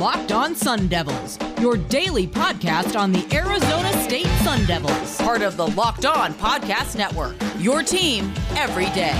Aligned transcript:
Locked 0.00 0.32
On 0.32 0.54
Sun 0.54 0.88
Devils, 0.88 1.38
your 1.60 1.76
daily 1.76 2.26
podcast 2.26 2.98
on 2.98 3.12
the 3.12 3.22
Arizona 3.36 3.92
State 4.02 4.24
Sun 4.42 4.64
Devils, 4.64 5.18
part 5.18 5.42
of 5.42 5.58
the 5.58 5.66
Locked 5.66 6.06
On 6.06 6.32
Podcast 6.32 6.96
Network. 6.96 7.36
Your 7.58 7.82
team 7.82 8.32
every 8.56 8.86
day. 8.94 9.12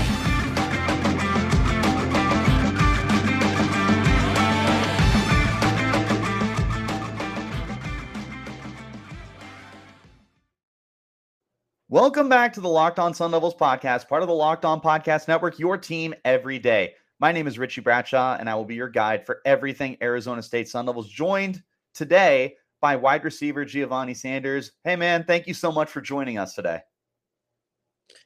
Welcome 11.89 12.27
back 12.27 12.53
to 12.53 12.59
the 12.59 12.67
Locked 12.67 12.97
On 12.97 13.13
Sun 13.13 13.29
Devils 13.29 13.53
podcast, 13.53 14.07
part 14.07 14.23
of 14.23 14.27
the 14.27 14.33
Locked 14.33 14.65
On 14.65 14.81
Podcast 14.81 15.27
Network, 15.27 15.59
your 15.59 15.77
team 15.77 16.15
every 16.25 16.57
day. 16.57 16.95
My 17.21 17.31
name 17.31 17.45
is 17.45 17.59
Richie 17.59 17.81
Bradshaw, 17.81 18.37
and 18.39 18.49
I 18.49 18.55
will 18.55 18.65
be 18.65 18.73
your 18.73 18.89
guide 18.89 19.27
for 19.27 19.41
everything 19.45 19.95
Arizona 20.01 20.41
State 20.41 20.67
Sun 20.67 20.87
Devils. 20.87 21.07
Joined 21.07 21.61
today 21.93 22.55
by 22.81 22.95
wide 22.95 23.23
receiver 23.23 23.63
Giovanni 23.63 24.15
Sanders. 24.15 24.71
Hey, 24.83 24.95
man, 24.95 25.23
thank 25.25 25.45
you 25.45 25.53
so 25.53 25.71
much 25.71 25.87
for 25.87 26.01
joining 26.01 26.39
us 26.39 26.55
today. 26.55 26.79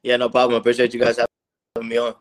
Yeah, 0.02 0.16
no 0.16 0.30
problem. 0.30 0.58
Appreciate 0.58 0.94
you 0.94 1.02
guys 1.02 1.18
having 1.18 1.90
me 1.90 1.98
on. 1.98 2.16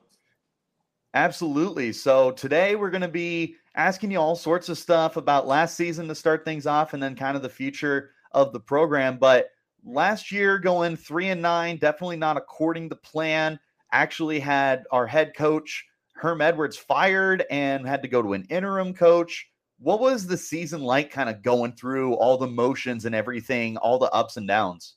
Absolutely. 1.14 1.92
So 1.92 2.32
today 2.32 2.74
we're 2.74 2.90
going 2.90 3.02
to 3.02 3.08
be 3.08 3.54
asking 3.76 4.10
you 4.10 4.18
all 4.18 4.34
sorts 4.34 4.68
of 4.68 4.76
stuff 4.76 5.16
about 5.16 5.46
last 5.46 5.76
season 5.76 6.08
to 6.08 6.14
start 6.16 6.44
things 6.44 6.66
off, 6.66 6.92
and 6.92 7.00
then 7.00 7.14
kind 7.14 7.36
of 7.36 7.44
the 7.44 7.48
future 7.48 8.10
of 8.32 8.52
the 8.52 8.58
program. 8.58 9.16
But 9.16 9.50
last 9.84 10.32
year 10.32 10.58
going 10.58 10.96
three 10.96 11.28
and 11.28 11.40
nine, 11.40 11.76
definitely 11.76 12.16
not 12.16 12.36
according 12.36 12.88
to 12.88 12.96
plan. 12.96 13.60
Actually, 13.92 14.40
had 14.40 14.82
our 14.90 15.06
head 15.06 15.36
coach 15.36 15.86
Herm 16.14 16.40
Edwards 16.40 16.76
fired 16.76 17.44
and 17.50 17.86
had 17.86 18.02
to 18.02 18.08
go 18.08 18.22
to 18.22 18.32
an 18.32 18.46
interim 18.48 18.94
coach. 18.94 19.50
What 19.78 20.00
was 20.00 20.26
the 20.26 20.36
season 20.36 20.82
like, 20.82 21.10
kind 21.10 21.28
of 21.28 21.42
going 21.42 21.72
through 21.72 22.14
all 22.14 22.38
the 22.38 22.46
motions 22.46 23.04
and 23.04 23.14
everything, 23.14 23.76
all 23.76 23.98
the 23.98 24.10
ups 24.12 24.36
and 24.36 24.46
downs? 24.46 24.94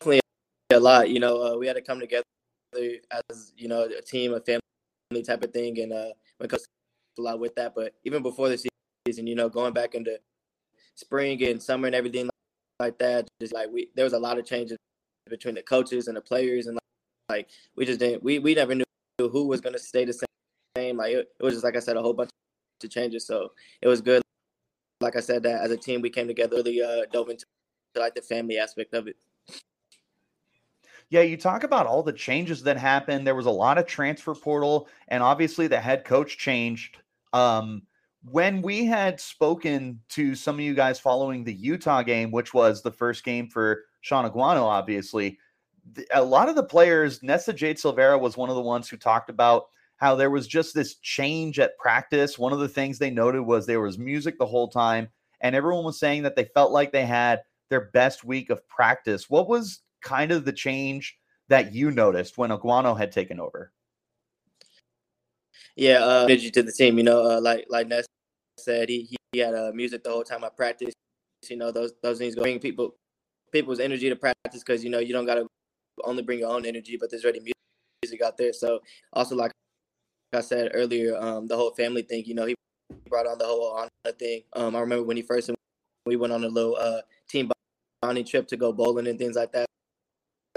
Definitely 0.00 0.20
a 0.72 0.80
lot. 0.80 1.10
You 1.10 1.20
know, 1.20 1.42
uh, 1.42 1.56
we 1.56 1.66
had 1.66 1.76
to 1.76 1.82
come 1.82 2.00
together 2.00 2.24
as 3.30 3.52
you 3.56 3.68
know 3.68 3.84
a 3.84 4.02
team, 4.02 4.34
a 4.34 4.40
family 4.40 5.22
type 5.24 5.42
of 5.44 5.52
thing, 5.52 5.78
and 5.80 5.92
uh, 5.92 6.08
when 6.38 6.48
comes 6.48 6.64
a 7.18 7.22
lot 7.22 7.38
with 7.38 7.54
that. 7.56 7.74
But 7.74 7.94
even 8.04 8.22
before 8.22 8.48
the 8.48 8.68
season, 9.06 9.26
you 9.26 9.34
know, 9.34 9.48
going 9.48 9.72
back 9.72 9.94
into 9.94 10.18
spring 10.94 11.42
and 11.44 11.62
summer 11.62 11.86
and 11.86 11.94
everything 11.94 12.28
like 12.80 12.98
that, 12.98 13.28
just 13.40 13.54
like 13.54 13.68
we 13.70 13.90
there 13.94 14.04
was 14.04 14.14
a 14.14 14.18
lot 14.18 14.38
of 14.38 14.46
changes 14.46 14.78
between 15.28 15.54
the 15.54 15.62
coaches 15.62 16.08
and 16.08 16.16
the 16.16 16.20
players, 16.20 16.66
and 16.66 16.74
like, 17.28 17.36
like 17.36 17.48
we 17.76 17.84
just 17.84 18.00
didn't 18.00 18.22
we 18.22 18.38
we 18.38 18.54
never 18.54 18.74
knew 18.74 18.84
who 19.26 19.48
was 19.48 19.60
going 19.60 19.72
to 19.72 19.78
stay 19.78 20.04
the 20.04 20.12
same. 20.76 20.96
Like 20.96 21.12
it, 21.12 21.28
it 21.40 21.42
was 21.42 21.54
just 21.54 21.64
like 21.64 21.76
I 21.76 21.80
said, 21.80 21.96
a 21.96 22.02
whole 22.02 22.12
bunch 22.12 22.30
of 22.82 22.90
changes. 22.90 23.26
So 23.26 23.52
it 23.82 23.88
was 23.88 24.00
good. 24.00 24.22
Like 25.00 25.16
I 25.16 25.20
said, 25.20 25.42
that 25.42 25.60
as 25.60 25.70
a 25.72 25.76
team 25.76 26.00
we 26.00 26.10
came 26.10 26.28
together, 26.28 26.56
really 26.56 26.80
uh, 26.82 27.06
dove 27.12 27.28
into 27.28 27.44
like 27.96 28.14
the 28.14 28.22
family 28.22 28.58
aspect 28.58 28.94
of 28.94 29.08
it. 29.08 29.16
Yeah, 31.10 31.22
you 31.22 31.36
talk 31.36 31.64
about 31.64 31.86
all 31.86 32.02
the 32.02 32.12
changes 32.12 32.62
that 32.64 32.76
happened. 32.76 33.26
There 33.26 33.34
was 33.34 33.46
a 33.46 33.50
lot 33.50 33.78
of 33.78 33.86
transfer 33.86 34.34
portal, 34.34 34.88
and 35.08 35.22
obviously 35.22 35.66
the 35.66 35.80
head 35.80 36.04
coach 36.04 36.36
changed. 36.36 36.98
Um, 37.32 37.82
when 38.30 38.60
we 38.60 38.84
had 38.84 39.18
spoken 39.18 40.00
to 40.10 40.34
some 40.34 40.56
of 40.56 40.60
you 40.60 40.74
guys 40.74 41.00
following 41.00 41.44
the 41.44 41.54
Utah 41.54 42.02
game, 42.02 42.30
which 42.30 42.52
was 42.52 42.82
the 42.82 42.90
first 42.90 43.24
game 43.24 43.48
for 43.48 43.84
Shaun 44.02 44.30
Aguano, 44.30 44.64
obviously, 44.64 45.38
a 46.12 46.22
lot 46.22 46.48
of 46.48 46.54
the 46.54 46.62
players, 46.62 47.22
Nesta 47.22 47.52
Jade 47.52 47.76
Silvera 47.76 48.20
was 48.20 48.36
one 48.36 48.50
of 48.50 48.56
the 48.56 48.62
ones 48.62 48.88
who 48.88 48.96
talked 48.96 49.30
about 49.30 49.66
how 49.96 50.14
there 50.14 50.30
was 50.30 50.46
just 50.46 50.74
this 50.74 50.94
change 50.96 51.58
at 51.58 51.76
practice. 51.78 52.38
One 52.38 52.52
of 52.52 52.60
the 52.60 52.68
things 52.68 52.98
they 52.98 53.10
noted 53.10 53.42
was 53.42 53.66
there 53.66 53.80
was 53.80 53.98
music 53.98 54.38
the 54.38 54.46
whole 54.46 54.68
time, 54.68 55.08
and 55.40 55.54
everyone 55.54 55.84
was 55.84 55.98
saying 55.98 56.22
that 56.22 56.36
they 56.36 56.44
felt 56.54 56.72
like 56.72 56.92
they 56.92 57.04
had 57.04 57.42
their 57.68 57.90
best 57.92 58.24
week 58.24 58.50
of 58.50 58.66
practice. 58.68 59.28
What 59.28 59.48
was 59.48 59.80
kind 60.02 60.32
of 60.32 60.44
the 60.44 60.52
change 60.52 61.18
that 61.48 61.74
you 61.74 61.90
noticed 61.90 62.38
when 62.38 62.50
Aguano 62.50 62.96
had 62.96 63.12
taken 63.12 63.40
over? 63.40 63.72
Yeah, 65.76 66.04
uh, 66.04 66.24
energy 66.24 66.50
to 66.50 66.62
the 66.62 66.72
team. 66.72 66.98
You 66.98 67.04
know, 67.04 67.24
uh, 67.24 67.40
like 67.40 67.66
like 67.68 67.88
Ness 67.88 68.06
said, 68.58 68.88
he 68.88 69.16
he 69.32 69.38
had 69.38 69.54
uh, 69.54 69.72
music 69.74 70.04
the 70.04 70.10
whole 70.10 70.24
time 70.24 70.44
I 70.44 70.48
practiced. 70.48 70.96
You 71.48 71.56
know, 71.56 71.70
those 71.70 71.92
those 72.02 72.18
things 72.18 72.36
bring 72.36 72.58
people 72.58 72.94
people's 73.52 73.80
energy 73.80 74.08
to 74.08 74.16
practice 74.16 74.62
because 74.64 74.84
you 74.84 74.90
know 74.90 74.98
you 74.98 75.12
don't 75.12 75.26
got 75.26 75.36
to 75.36 75.46
only 76.04 76.22
bring 76.22 76.40
your 76.40 76.50
own 76.50 76.66
energy, 76.66 76.96
but 76.96 77.10
there's 77.10 77.24
already 77.24 77.52
music 78.02 78.22
out 78.22 78.36
there. 78.36 78.52
So 78.52 78.80
also 79.12 79.34
like 79.36 79.52
I 80.32 80.40
said 80.40 80.72
earlier, 80.74 81.16
um, 81.18 81.46
the 81.46 81.56
whole 81.56 81.70
family 81.72 82.02
thing. 82.02 82.24
You 82.26 82.34
know, 82.34 82.46
he 82.46 82.54
brought 83.08 83.26
on 83.26 83.38
the 83.38 83.44
whole 83.44 83.74
Ohana 83.74 84.18
thing. 84.18 84.42
Um, 84.54 84.76
I 84.76 84.80
remember 84.80 85.04
when 85.04 85.16
he 85.16 85.22
first 85.22 85.50
we 86.06 86.16
went 86.16 86.32
on 86.32 86.44
a 86.44 86.48
little 86.48 86.76
uh, 86.76 87.00
team 87.28 87.50
bonding 88.02 88.24
trip 88.24 88.46
to 88.48 88.56
go 88.56 88.72
bowling 88.72 89.06
and 89.06 89.18
things 89.18 89.36
like 89.36 89.52
that. 89.52 89.66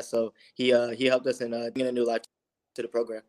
So 0.01 0.34
he 0.56 0.74
uh, 0.74 0.90
he 0.90 1.06
helped 1.06 1.28
us 1.28 1.41
in 1.41 1.53
uh, 1.53 1.69
getting 1.74 1.88
a 1.88 1.91
new 1.91 2.06
life 2.06 2.22
to 2.75 2.81
the 2.81 2.88
program. 2.88 3.22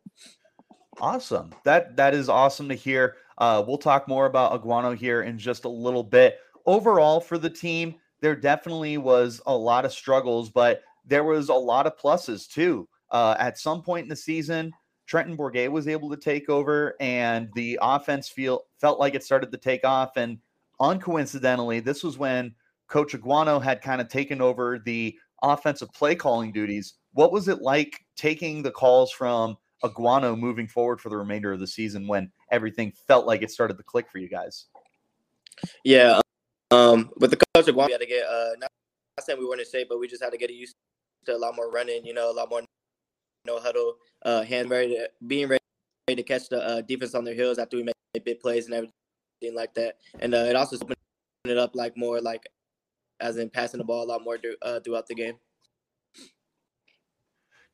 Awesome. 1.01 1.53
That 1.65 1.97
that 1.97 2.15
is 2.15 2.28
awesome 2.28 2.69
to 2.69 2.75
hear. 2.75 3.17
Uh, 3.39 3.62
we'll 3.67 3.78
talk 3.78 4.09
more 4.09 4.27
about 4.27 4.53
Aguano 4.53 4.97
here 4.97 5.22
in 5.22 5.39
just 5.39 5.65
a 5.65 5.69
little 5.69 6.05
bit. 6.05 6.39
Overall, 6.67 7.21
for 7.21 7.39
the 7.39 7.51
team, 7.51 7.97
there 8.21 8.37
definitely 8.37 8.99
was 8.99 9.41
a 9.47 9.56
lot 9.56 9.84
of 9.84 9.93
struggles, 9.93 10.49
but 10.49 10.83
there 11.05 11.25
was 11.25 11.49
a 11.49 11.55
lot 11.55 11.87
of 11.87 11.97
pluses 11.97 12.49
too. 12.49 12.89
Uh, 13.11 13.37
at 13.39 13.59
some 13.59 13.83
point 13.83 14.05
in 14.05 14.09
the 14.09 14.17
season, 14.17 14.73
Trenton 15.07 15.37
Bourguet 15.37 15.71
was 15.71 15.89
able 15.89 16.09
to 16.11 16.17
take 16.17 16.49
over, 16.49 16.95
and 17.01 17.51
the 17.55 17.79
offense 17.83 18.29
feel 18.29 18.63
felt 18.81 18.99
like 18.99 19.15
it 19.15 19.23
started 19.23 19.53
to 19.53 19.59
take 19.59 19.85
off. 19.85 20.17
And 20.17 20.39
uncoincidentally, 20.81 21.85
this 21.85 22.03
was 22.03 22.17
when 22.17 22.55
Coach 22.89 23.13
Aguano 23.13 23.63
had 23.63 23.83
kind 23.83 24.01
of 24.01 24.09
taken 24.09 24.41
over 24.41 24.79
the 24.79 25.19
offensive 25.43 25.93
play 25.93 26.15
calling 26.15 26.53
duties. 26.53 26.95
What 27.13 27.33
was 27.33 27.49
it 27.49 27.61
like 27.61 28.05
taking 28.17 28.63
the 28.63 28.71
calls 28.71 29.13
from 29.13 29.59
Aguano 29.84 30.39
moving 30.39 30.69
forward 30.69 31.01
for 31.01 31.09
the 31.09 31.17
remainder 31.17 31.53
of 31.53 31.61
the 31.61 31.67
season 31.67 32.07
when 32.07 32.31
everything 32.51 32.93
felt 33.07 33.27
like 33.27 33.43
it 33.43 33.51
started 33.51 33.77
to 33.77 33.83
click 33.83 34.09
for 34.11 34.19
you 34.19 34.29
guys? 34.29 34.67
Yeah, 35.84 36.21
um, 36.71 37.11
with 37.19 37.31
the 37.31 37.37
coach 37.37 37.67
Aguano, 37.67 37.87
we 37.87 37.93
had 37.93 38.01
to 38.01 38.07
get 38.07 38.25
uh, 38.25 38.53
not, 38.59 38.71
not 39.19 39.27
saying 39.27 39.39
we 39.39 39.45
weren't 39.45 39.61
in 39.61 39.67
shape, 39.71 39.89
but 39.91 39.99
we 39.99 40.09
just 40.09 40.23
had 40.23 40.31
to 40.31 40.39
get 40.39 40.51
used 40.51 40.75
a 41.28 41.37
lot 41.37 41.56
more 41.56 41.71
running, 41.71 42.05
you 42.05 42.15
know, 42.15 42.31
a 42.31 42.34
lot 42.34 42.50
more 42.50 42.62
no 43.44 43.59
huddle, 43.59 43.97
uh, 44.25 44.43
hand 44.43 44.71
ready 44.71 44.94
to 44.94 45.09
being 45.27 45.49
ready 45.49 45.60
to 46.09 46.22
catch 46.22 46.49
the 46.49 46.62
uh, 46.62 46.81
defense 46.83 47.15
on 47.15 47.25
their 47.25 47.34
heels 47.34 47.59
after 47.59 47.77
we 47.77 47.83
make 47.83 47.94
big 48.25 48.41
plays 48.41 48.66
and 48.66 48.75
everything 48.75 49.55
like 49.55 49.75
that. 49.75 49.97
And 50.21 50.34
uh, 50.34 50.44
it 50.49 50.56
also 50.56 50.77
opened 50.77 50.97
it 51.44 51.59
up 51.59 51.75
like 51.75 51.97
more 51.97 52.21
like 52.21 52.43
as 53.21 53.37
in 53.37 53.50
passing 53.50 53.78
the 53.78 53.84
ball 53.84 54.05
a 54.05 54.06
lot 54.06 54.25
more 54.25 54.38
uh, 54.62 54.81
throughout 54.81 55.06
the 55.06 55.15
game. 55.15 55.34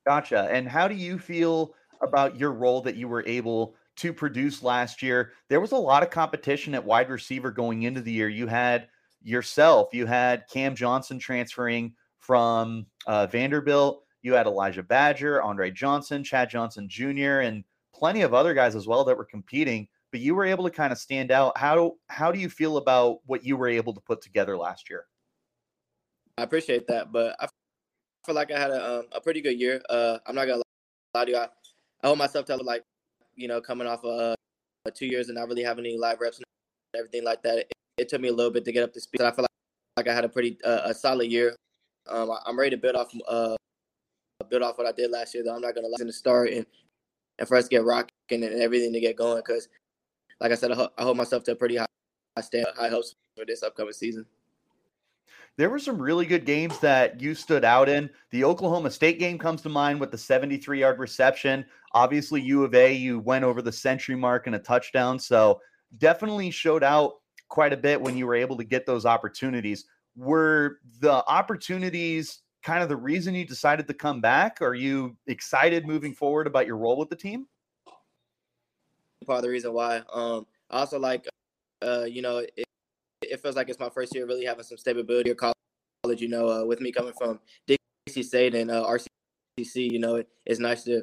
Gotcha. 0.07 0.49
And 0.51 0.69
how 0.69 0.89
do 0.89 0.95
you 0.95 1.19
feel 1.19 1.75
about 2.01 2.39
your 2.39 2.53
role 2.53 2.81
that 2.83 2.97
you 2.97 3.09
were 3.09 3.25
able 3.27 3.75
to 3.97 4.13
produce 4.13 4.63
last 4.63 5.03
year? 5.03 5.33
There 5.49 5.61
was 5.61 5.73
a 5.73 5.77
lot 5.77 6.03
of 6.03 6.11
competition 6.11 6.75
at 6.75 6.85
wide 6.85 7.11
receiver 7.11 7.51
going 7.51 7.83
into 7.83 8.01
the 8.01 8.13
year. 8.13 8.29
You 8.29 8.47
had 8.47 8.89
yourself, 9.23 9.89
you 9.93 10.07
had 10.07 10.45
Cam 10.49 10.75
Johnson 10.75 11.19
transferring 11.19 11.95
from 12.29 12.85
uh, 13.07 13.27
Vanderbilt. 13.27 14.05
You 14.21 14.35
had 14.35 14.47
Elijah 14.47 14.83
Badger, 14.83 15.43
Andre 15.43 15.71
Johnson, 15.71 16.23
Chad 16.23 16.51
Johnson 16.51 16.87
Jr., 16.87 17.41
and 17.41 17.65
plenty 17.95 18.21
of 18.21 18.35
other 18.35 18.53
guys 18.53 18.77
as 18.77 18.87
well 18.87 19.03
that 19.05 19.17
were 19.17 19.25
competing. 19.25 19.89
But 20.13 20.21
you 20.21 20.35
were 20.35 20.45
able 20.45 20.65
to 20.65 20.71
kind 20.71 20.93
of 20.93 20.99
stand 20.99 21.31
out. 21.31 21.57
How 21.57 21.95
how 22.09 22.31
do 22.31 22.39
you 22.39 22.51
feel 22.51 22.77
about 22.77 23.21
what 23.25 23.45
you 23.45 23.57
were 23.57 23.69
able 23.69 23.95
to 23.95 24.01
put 24.01 24.21
together 24.21 24.59
last 24.59 24.91
year? 24.91 25.07
I 26.37 26.43
appreciate 26.43 26.87
that, 26.89 27.13
but 27.13 27.35
I 27.41 27.49
feel 28.27 28.35
like 28.35 28.53
I 28.53 28.61
had 28.61 28.73
a, 28.73 28.99
um, 28.99 29.07
a 29.13 29.21
pretty 29.23 29.41
good 29.41 29.59
year. 29.59 29.81
Uh, 29.89 30.19
I'm 30.27 30.35
not 30.35 30.47
gonna 30.47 30.63
lie 31.15 31.25
to 31.25 31.31
you. 31.31 31.37
I, 31.39 31.49
I 32.03 32.07
hold 32.09 32.19
myself 32.19 32.45
to 32.47 32.57
like, 32.57 32.83
you 33.37 33.49
know, 33.49 33.63
coming 33.63 33.87
off 33.87 34.05
of 34.05 34.37
uh, 34.85 34.91
two 34.95 35.07
years 35.07 35.29
and 35.29 35.37
not 35.37 35.49
really 35.49 35.63
having 35.63 35.87
any 35.87 35.97
live 35.97 36.21
reps 36.21 36.37
and 36.37 36.45
everything 36.95 37.25
like 37.25 37.43
that. 37.43 37.59
It, 37.59 37.73
it 37.97 38.09
took 38.11 38.21
me 38.21 38.29
a 38.29 38.35
little 38.35 38.53
bit 38.53 38.67
to 38.67 38.73
get 38.73 38.83
up 38.83 38.93
to 38.93 39.01
speed. 39.01 39.23
I 39.23 39.31
feel 39.31 39.45
like, 39.45 39.51
like 39.97 40.09
I 40.09 40.15
had 40.15 40.25
a 40.27 40.29
pretty 40.29 40.59
uh, 40.63 40.83
a 40.85 40.95
solid 40.95 41.31
year. 41.31 41.55
Um, 42.09 42.31
I, 42.31 42.49
am 42.49 42.59
ready 42.59 42.71
to 42.71 42.77
build 42.77 42.97
off 42.97 43.13
uh, 43.27 43.57
build 44.49 44.63
off 44.63 44.79
what 44.79 44.87
I 44.87 44.93
did 44.93 45.11
last 45.11 45.35
year. 45.35 45.45
Though 45.45 45.55
I'm 45.55 45.61
not 45.61 45.75
gonna 45.75 45.89
let 45.89 46.01
in 46.01 46.07
the 46.07 46.13
start 46.13 46.51
and 46.51 46.67
and 47.39 47.47
for 47.47 47.57
us 47.57 47.65
to 47.65 47.71
get 47.71 47.85
rocking 47.85 48.11
and 48.31 48.61
everything 48.61 48.93
to 48.93 49.01
get 49.01 49.17
going 49.17 49.43
because, 49.45 49.69
like 50.41 50.53
I 50.53 50.55
said, 50.55 50.73
I, 50.73 50.75
ho- 50.75 50.91
I 50.99 51.03
hold 51.03 51.17
myself 51.17 51.45
to 51.45 51.53
a 51.53 51.57
pretty 51.57 51.77
high, 51.77 51.87
high 52.37 52.65
high 52.77 52.89
hopes 52.89 53.15
for 53.37 53.45
this 53.45 53.63
upcoming 53.63 53.93
season 53.93 54.27
there 55.59 55.69
were 55.69 55.81
some 55.81 56.01
really 56.01 56.25
good 56.25 56.47
games 56.47 56.79
that 56.79 57.21
you 57.21 57.35
stood 57.35 57.65
out 57.65 57.89
in. 57.89 58.09
The 58.31 58.45
Oklahoma 58.45 58.93
State 58.93 59.19
game 59.19 59.39
comes 59.39 59.61
to 59.63 59.69
mind 59.69 59.99
with 59.99 60.13
the 60.13 60.17
73 60.17 60.81
yard 60.81 61.01
reception. 61.01 61.67
Obviously, 61.93 62.41
U 62.43 62.63
of 62.63 62.75
A, 62.77 62.93
you 62.93 63.19
went 63.19 63.45
over 63.45 63.61
the 63.61 63.73
century 63.73 64.15
mark 64.15 64.47
in 64.47 64.55
a 64.55 64.59
touchdown. 64.59 65.19
So 65.19 65.61
definitely 65.99 66.53
showed 66.53 66.85
out 66.85 67.15
quite 67.49 67.73
a 67.73 67.77
bit 67.77 68.01
when 68.01 68.17
you 68.17 68.27
were 68.27 68.37
able 68.37 68.57
to 68.57 68.65
get 68.65 68.87
those 68.87 69.05
opportunities. 69.05 69.87
Were 70.19 70.81
the 71.01 71.25
opportunities 71.27 72.43
kind 72.65 72.83
of 72.83 72.89
the 72.89 72.97
reason 72.97 73.35
you 73.35 73.47
decided 73.47 73.87
to 73.87 73.95
come 73.95 74.21
back? 74.21 74.61
Are 74.61 74.75
you 74.75 75.17
excited 75.29 75.87
moving 75.87 76.13
forward 76.13 76.47
about 76.47 76.67
your 76.67 76.77
role 76.77 76.99
with 76.99 77.09
the 77.09 77.17
team? 77.17 77.47
Part 79.25 79.39
of 79.39 79.43
the 79.43 79.49
reason 79.49 79.73
why. 79.73 80.03
Um, 80.13 80.47
I 80.71 80.81
also 80.81 80.99
like 80.99 81.27
uh, 81.83 82.05
you 82.05 82.23
know, 82.23 82.39
it, 82.39 82.65
it 83.23 83.41
feels 83.41 83.57
like 83.57 83.69
it's 83.69 83.79
my 83.79 83.89
first 83.89 84.15
year 84.15 84.27
really 84.27 84.45
having 84.45 84.65
some 84.65 84.79
stability 84.79 85.31
at 85.31 85.37
college. 85.37 85.55
You 86.21 86.29
know, 86.29 86.49
uh, 86.49 86.65
with 86.65 86.81
me 86.81 86.93
coming 86.93 87.13
from 87.19 87.41
Dixie 87.67 88.23
State 88.23 88.55
and 88.55 88.71
uh, 88.71 88.85
RCC, 88.85 89.91
you 89.91 89.99
know, 89.99 90.17
it, 90.17 90.29
it's 90.47 90.61
nice 90.61 90.85
to 90.85 91.03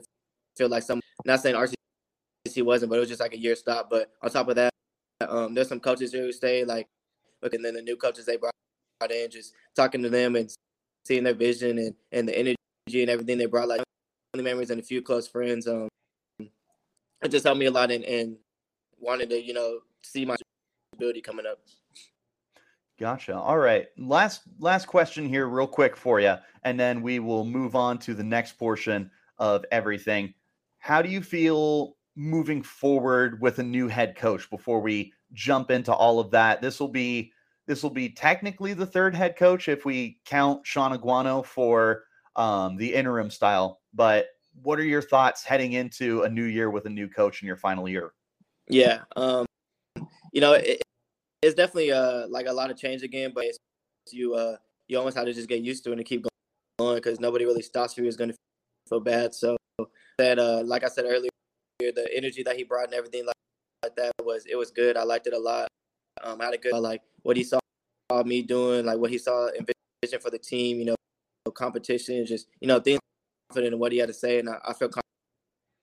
feel 0.58 0.70
like 0.70 0.84
some. 0.84 1.00
Not 1.26 1.42
saying 1.42 1.56
RCC 1.56 2.64
wasn't, 2.64 2.90
but 2.90 2.98
it 2.98 3.00
was 3.00 3.10
just 3.10 3.22
like 3.22 3.34
a 3.34 3.40
year 3.40 3.56
stop. 3.56 3.90
But 3.90 4.12
on 4.22 4.30
top 4.30 4.48
of 4.48 4.56
that, 4.56 4.72
um, 5.28 5.54
there's 5.54 5.70
some 5.70 5.80
coaches 5.80 6.12
here 6.12 6.24
who 6.24 6.32
stay 6.32 6.64
like, 6.66 6.88
looking 7.42 7.62
then 7.62 7.76
the 7.76 7.82
new 7.82 7.98
coaches 7.98 8.26
they 8.26 8.38
brought 8.38 8.55
in, 9.04 9.30
just 9.30 9.54
talking 9.76 10.02
to 10.04 10.10
them 10.10 10.36
and 10.36 10.50
seeing 11.06 11.24
their 11.24 11.34
vision 11.34 11.78
and, 11.78 11.96
and 12.12 12.28
the 12.28 12.38
energy 12.38 13.02
and 13.02 13.10
everything 13.10 13.38
they 13.38 13.46
brought, 13.46 13.68
like 13.68 13.84
memories 14.36 14.70
and 14.70 14.80
a 14.80 14.84
few 14.84 15.02
close 15.02 15.28
friends. 15.28 15.68
Um, 15.68 15.88
it 16.40 17.30
just 17.30 17.46
helped 17.46 17.60
me 17.60 17.66
a 17.66 17.72
lot 17.72 17.92
and, 17.92 18.04
and 18.04 18.38
wanted 19.00 19.30
to, 19.30 19.42
you 19.42 19.54
know, 19.54 19.80
see 20.02 20.26
my 20.26 20.36
ability 20.94 21.22
coming 21.22 21.46
up. 21.46 21.60
Gotcha. 23.00 23.36
All 23.36 23.58
right. 23.58 23.88
Last 23.98 24.44
last 24.60 24.86
question 24.86 25.28
here, 25.28 25.48
real 25.48 25.68
quick 25.68 25.98
for 25.98 26.22
you, 26.22 26.36
and 26.64 26.80
then 26.80 27.02
we 27.02 27.20
will 27.20 27.44
move 27.44 27.76
on 27.76 27.98
to 28.00 28.14
the 28.14 28.24
next 28.24 28.54
portion 28.54 29.12
of 29.38 29.66
everything. 29.72 30.34
How 30.78 31.02
do 31.02 31.10
you 31.10 31.22
feel 31.22 31.98
moving 32.16 32.62
forward 32.62 33.42
with 33.42 33.60
a 33.60 33.64
new 33.64 33.90
head 33.90 34.16
coach 34.16 34.50
before 34.50 34.80
we 34.80 35.12
jump 35.34 35.72
into 35.72 35.94
all 35.94 36.20
of 36.20 36.32
that? 36.32 36.62
This 36.62 36.80
will 36.80 36.88
be 36.88 37.34
this 37.68 37.84
will 37.84 37.90
be 37.90 38.10
technically 38.10 38.74
the 38.74 38.86
third 38.86 39.16
head 39.16 39.36
coach 39.36 39.68
if 39.68 39.86
we 39.86 40.20
count 40.26 40.66
Shaun 40.66 40.98
Aguano 40.98 41.46
for 41.46 42.04
um, 42.36 42.78
the 42.78 42.94
interim 42.94 43.30
style. 43.30 43.82
But 43.94 44.28
what 44.62 44.80
are 44.80 44.86
your 44.86 45.02
thoughts 45.02 45.44
heading 45.44 45.74
into 45.74 46.24
a 46.24 46.30
new 46.30 46.44
year 46.44 46.70
with 46.70 46.86
a 46.86 46.90
new 46.90 47.08
coach 47.08 47.42
in 47.42 47.48
your 47.48 47.58
final 47.58 47.88
year? 47.88 48.14
Yeah, 48.68 49.02
um, 49.16 49.46
you 50.32 50.42
know, 50.42 50.54
it, 50.54 50.82
it's 51.42 51.56
definitely 51.56 51.92
uh 51.92 52.28
like 52.28 52.48
a 52.48 52.54
lot 52.54 52.72
of 52.72 52.78
change 52.78 53.04
again, 53.04 53.32
but 53.34 53.46
you 54.12 54.34
uh 54.34 54.58
you 54.88 54.98
almost 54.98 55.18
have 55.18 55.26
to 55.26 55.34
just 55.34 55.50
get 55.50 55.62
used 55.62 55.84
to 55.84 55.92
it 55.92 55.98
and 55.98 56.06
keep 56.06 56.26
going 56.80 56.96
because 56.96 57.20
nobody 57.20 57.46
really 57.46 57.62
stops 57.62 57.98
you 57.98 58.06
is 58.06 58.18
going 58.18 58.30
to 58.30 58.36
feel 58.90 59.00
bad. 59.00 59.34
So 59.34 59.56
that 60.18 60.40
uh 60.40 60.64
like 60.66 60.84
I 60.84 60.88
said 60.88 61.06
earlier, 61.06 61.30
the 61.80 62.08
energy 62.16 62.44
that 62.44 62.56
he 62.56 62.64
brought 62.64 62.86
and 62.86 62.94
everything 62.94 63.26
like, 63.26 63.36
like 63.84 63.96
that 63.96 64.12
was 64.24 64.46
it 64.46 64.56
was 64.56 64.72
good. 64.72 64.98
I 64.98 65.04
liked 65.04 65.28
it 65.28 65.34
a 65.34 65.40
lot. 65.40 65.68
Um, 66.24 66.42
I 66.42 66.46
had 66.46 66.54
a 66.54 66.58
good 66.58 66.74
like 66.74 67.02
what 67.26 67.36
he 67.36 67.44
saw 67.44 67.60
me 68.24 68.44
doing, 68.44 68.86
like 68.86 69.00
what 69.00 69.10
he 69.10 69.18
saw 69.18 69.48
in 69.48 69.66
vision 70.04 70.20
for 70.20 70.30
the 70.30 70.38
team. 70.38 70.78
You 70.78 70.86
know, 70.86 70.96
competition, 71.54 72.24
just 72.26 72.48
you 72.60 72.68
know 72.68 72.80
things 72.80 73.00
confident 73.50 73.74
in 73.74 73.80
what 73.80 73.92
he 73.92 73.98
had 73.98 74.08
to 74.08 74.14
say, 74.14 74.40
and 74.40 74.48
I, 74.48 74.58
I 74.64 74.74
feel 74.74 74.92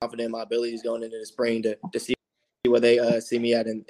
confident 0.00 0.26
in 0.26 0.30
my 0.30 0.42
abilities 0.42 0.82
going 0.82 1.02
into 1.02 1.18
the 1.18 1.26
spring 1.26 1.62
to 1.64 1.76
to 1.92 1.98
see 1.98 2.14
where 2.66 2.80
they 2.80 3.00
uh, 3.00 3.18
see 3.18 3.40
me 3.40 3.54
at. 3.54 3.66
And 3.66 3.84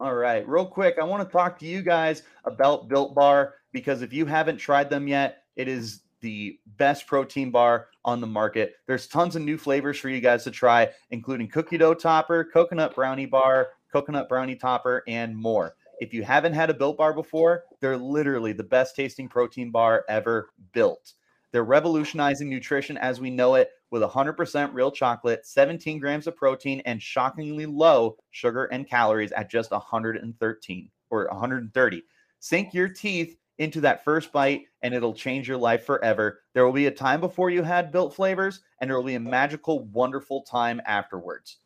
all 0.00 0.14
right, 0.14 0.46
real 0.48 0.66
quick, 0.66 0.96
I 1.00 1.04
want 1.04 1.26
to 1.26 1.32
talk 1.32 1.56
to 1.60 1.66
you 1.66 1.80
guys 1.80 2.24
about 2.44 2.88
Built 2.88 3.14
Bar 3.14 3.54
because 3.72 4.02
if 4.02 4.12
you 4.12 4.26
haven't 4.26 4.56
tried 4.56 4.90
them 4.90 5.06
yet, 5.06 5.44
it 5.54 5.68
is 5.68 6.00
the 6.20 6.58
best 6.78 7.06
protein 7.06 7.52
bar 7.52 7.88
on 8.04 8.20
the 8.20 8.26
market. 8.26 8.74
There's 8.88 9.06
tons 9.06 9.36
of 9.36 9.42
new 9.42 9.56
flavors 9.56 9.98
for 9.98 10.08
you 10.08 10.20
guys 10.20 10.42
to 10.44 10.50
try, 10.50 10.88
including 11.10 11.46
cookie 11.46 11.78
dough 11.78 11.94
topper, 11.94 12.42
coconut 12.44 12.96
brownie 12.96 13.26
bar, 13.26 13.68
coconut 13.92 14.28
brownie 14.28 14.56
topper, 14.56 15.02
and 15.06 15.36
more. 15.36 15.74
If 15.98 16.12
you 16.12 16.22
haven't 16.22 16.52
had 16.52 16.70
a 16.70 16.74
built 16.74 16.98
bar 16.98 17.14
before, 17.14 17.64
they're 17.80 17.96
literally 17.96 18.52
the 18.52 18.62
best 18.62 18.94
tasting 18.94 19.28
protein 19.28 19.70
bar 19.70 20.04
ever 20.08 20.50
built. 20.72 21.14
They're 21.52 21.64
revolutionizing 21.64 22.50
nutrition 22.50 22.98
as 22.98 23.20
we 23.20 23.30
know 23.30 23.54
it 23.54 23.70
with 23.90 24.02
100% 24.02 24.74
real 24.74 24.90
chocolate, 24.90 25.46
17 25.46 25.98
grams 25.98 26.26
of 26.26 26.36
protein, 26.36 26.82
and 26.84 27.00
shockingly 27.00 27.64
low 27.64 28.16
sugar 28.30 28.64
and 28.66 28.86
calories 28.86 29.32
at 29.32 29.50
just 29.50 29.70
113 29.70 30.90
or 31.08 31.26
130. 31.28 32.02
Sink 32.40 32.74
your 32.74 32.88
teeth 32.88 33.36
into 33.58 33.80
that 33.80 34.04
first 34.04 34.32
bite 34.32 34.64
and 34.82 34.92
it'll 34.92 35.14
change 35.14 35.48
your 35.48 35.56
life 35.56 35.86
forever. 35.86 36.40
There 36.52 36.66
will 36.66 36.72
be 36.72 36.86
a 36.86 36.90
time 36.90 37.20
before 37.20 37.48
you 37.48 37.62
had 37.62 37.90
built 37.90 38.14
flavors, 38.14 38.60
and 38.80 38.90
there 38.90 38.96
will 38.96 39.06
be 39.06 39.14
a 39.14 39.20
magical, 39.20 39.84
wonderful 39.86 40.42
time 40.42 40.80
afterwards. 40.86 41.58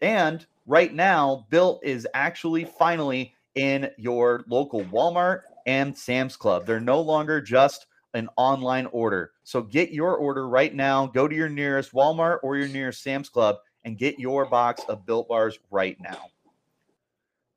And 0.00 0.46
right 0.66 0.94
now, 0.94 1.46
Built 1.50 1.80
is 1.84 2.06
actually 2.14 2.64
finally 2.64 3.34
in 3.54 3.90
your 3.98 4.44
local 4.48 4.84
Walmart 4.84 5.42
and 5.66 5.96
Sam's 5.96 6.36
Club. 6.36 6.66
They're 6.66 6.80
no 6.80 7.00
longer 7.00 7.40
just 7.40 7.86
an 8.14 8.28
online 8.36 8.86
order. 8.86 9.32
So 9.44 9.62
get 9.62 9.90
your 9.90 10.16
order 10.16 10.48
right 10.48 10.74
now. 10.74 11.06
Go 11.06 11.28
to 11.28 11.34
your 11.34 11.48
nearest 11.48 11.92
Walmart 11.92 12.38
or 12.42 12.56
your 12.56 12.68
nearest 12.68 13.02
Sam's 13.02 13.28
Club 13.28 13.56
and 13.84 13.98
get 13.98 14.18
your 14.18 14.46
box 14.46 14.82
of 14.88 15.06
Built 15.06 15.28
Bars 15.28 15.58
right 15.70 15.96
now. 16.00 16.30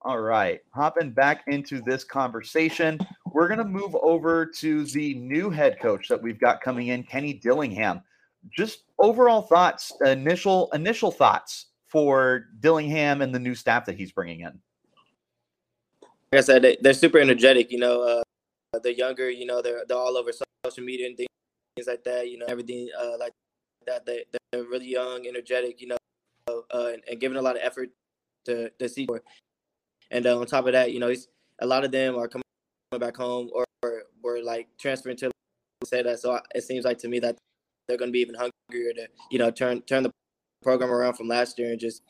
All 0.01 0.19
right, 0.19 0.59
hopping 0.71 1.11
back 1.11 1.45
into 1.47 1.81
this 1.81 2.03
conversation, 2.03 2.99
we're 3.31 3.47
going 3.47 3.59
to 3.59 3.63
move 3.63 3.95
over 3.95 4.45
to 4.45 4.83
the 4.87 5.13
new 5.13 5.49
head 5.49 5.79
coach 5.79 6.09
that 6.09 6.21
we've 6.21 6.39
got 6.39 6.59
coming 6.59 6.87
in, 6.87 7.03
Kenny 7.03 7.33
Dillingham. 7.33 8.01
Just 8.51 8.83
overall 8.99 9.43
thoughts, 9.43 9.93
initial 10.05 10.69
initial 10.73 11.09
thoughts 11.09 11.67
for 11.93 12.47
Dillingham 12.59 13.21
and 13.21 13.33
the 13.33 13.39
new 13.39 13.55
staff 13.55 13.85
that 13.85 13.95
he's 13.95 14.11
bringing 14.11 14.41
in 14.41 14.59
like 16.33 16.39
I 16.39 16.41
said, 16.41 16.77
they, 16.81 16.89
are 16.89 16.93
super 16.93 17.19
energetic. 17.19 17.71
You 17.71 17.77
know, 17.77 18.01
uh, 18.01 18.79
they're 18.81 18.91
younger. 18.91 19.29
You 19.29 19.45
know, 19.45 19.61
they're 19.61 19.83
they're 19.87 19.97
all 19.97 20.17
over 20.17 20.31
social 20.31 20.83
media 20.83 21.05
and 21.05 21.15
things, 21.15 21.87
like 21.87 22.03
that. 22.05 22.27
You 22.27 22.39
know, 22.39 22.47
everything 22.47 22.89
uh, 22.99 23.17
like 23.19 23.33
that. 23.85 24.03
They 24.07 24.25
they're 24.51 24.63
really 24.63 24.87
young, 24.87 25.27
energetic. 25.27 25.79
You 25.79 25.89
know, 25.89 25.97
uh, 26.47 26.89
and, 26.93 27.03
and, 27.07 27.19
giving 27.19 27.37
a 27.37 27.41
lot 27.41 27.55
of 27.55 27.61
effort 27.61 27.89
to 28.45 28.71
to 28.71 28.89
see. 28.89 29.07
And 30.09 30.25
uh, 30.25 30.39
on 30.39 30.47
top 30.47 30.65
of 30.65 30.73
that, 30.73 30.91
you 30.91 30.99
know, 30.99 31.09
he's, 31.09 31.27
a 31.61 31.67
lot 31.67 31.85
of 31.85 31.91
them 31.91 32.15
are 32.15 32.27
coming 32.27 32.43
back 32.99 33.15
home 33.15 33.49
or, 33.53 33.63
or 33.83 34.03
were 34.23 34.41
like 34.41 34.67
transferring 34.79 35.17
to 35.17 35.29
say 35.85 36.01
that. 36.01 36.19
So 36.19 36.39
it 36.55 36.63
seems 36.63 36.83
like 36.83 36.97
to 36.99 37.07
me 37.07 37.19
that 37.19 37.37
they're 37.87 37.97
going 37.97 38.09
to 38.09 38.13
be 38.13 38.21
even 38.21 38.35
hungrier 38.35 38.93
to 38.93 39.07
you 39.29 39.37
know 39.37 39.51
turn 39.51 39.81
turn 39.81 40.01
the 40.01 40.11
program 40.63 40.91
around 40.91 41.13
from 41.13 41.27
last 41.27 41.59
year 41.59 41.71
and 41.71 41.79
just 41.79 42.01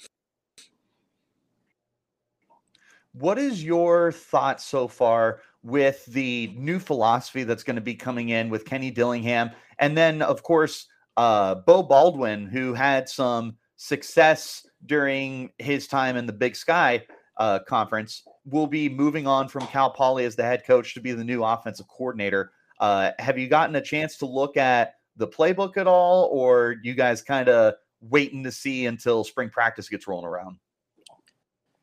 what 3.13 3.37
is 3.37 3.63
your 3.63 4.11
thought 4.11 4.59
so 4.59 4.87
far 4.87 5.41
with 5.61 6.05
the 6.07 6.53
new 6.57 6.79
philosophy 6.79 7.43
that's 7.43 7.63
going 7.63 7.75
to 7.75 7.81
be 7.81 7.95
coming 7.95 8.29
in 8.29 8.49
with 8.49 8.65
Kenny 8.65 8.91
Dillingham? 8.91 9.51
And 9.79 9.95
then, 9.95 10.21
of 10.21 10.43
course, 10.43 10.87
uh, 11.15 11.55
Beau 11.55 11.83
Baldwin, 11.83 12.47
who 12.47 12.73
had 12.73 13.07
some 13.07 13.55
success 13.77 14.65
during 14.85 15.51
his 15.59 15.87
time 15.87 16.17
in 16.17 16.25
the 16.25 16.33
Big 16.33 16.55
Sky 16.55 17.05
uh, 17.37 17.59
conference, 17.67 18.23
will 18.45 18.67
be 18.67 18.89
moving 18.89 19.27
on 19.27 19.47
from 19.47 19.65
Cal 19.67 19.91
Poly 19.91 20.25
as 20.25 20.35
the 20.35 20.43
head 20.43 20.65
coach 20.65 20.93
to 20.95 20.99
be 20.99 21.11
the 21.11 21.23
new 21.23 21.43
offensive 21.43 21.87
coordinator. 21.87 22.51
Uh, 22.79 23.11
have 23.19 23.37
you 23.37 23.47
gotten 23.47 23.75
a 23.75 23.81
chance 23.81 24.17
to 24.17 24.25
look 24.25 24.57
at 24.57 24.95
the 25.17 25.27
playbook 25.27 25.77
at 25.77 25.87
all, 25.87 26.29
or 26.31 26.77
you 26.83 26.95
guys 26.95 27.21
kind 27.21 27.47
of 27.47 27.75
waiting 28.09 28.43
to 28.43 28.51
see 28.51 28.85
until 28.85 29.23
spring 29.23 29.49
practice 29.49 29.89
gets 29.89 30.07
rolling 30.07 30.25
around? 30.25 30.57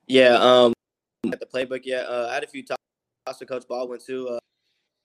Yeah, 0.06 0.34
um, 0.34 0.72
at 1.32 1.40
the 1.40 1.46
playbook 1.46 1.82
yet. 1.84 2.06
Uh, 2.06 2.28
I 2.30 2.34
had 2.34 2.44
a 2.44 2.46
few 2.48 2.64
talks 2.64 3.40
with 3.40 3.48
Coach 3.48 3.66
Baldwin 3.68 4.00
too. 4.04 4.28
Uh, 4.28 4.38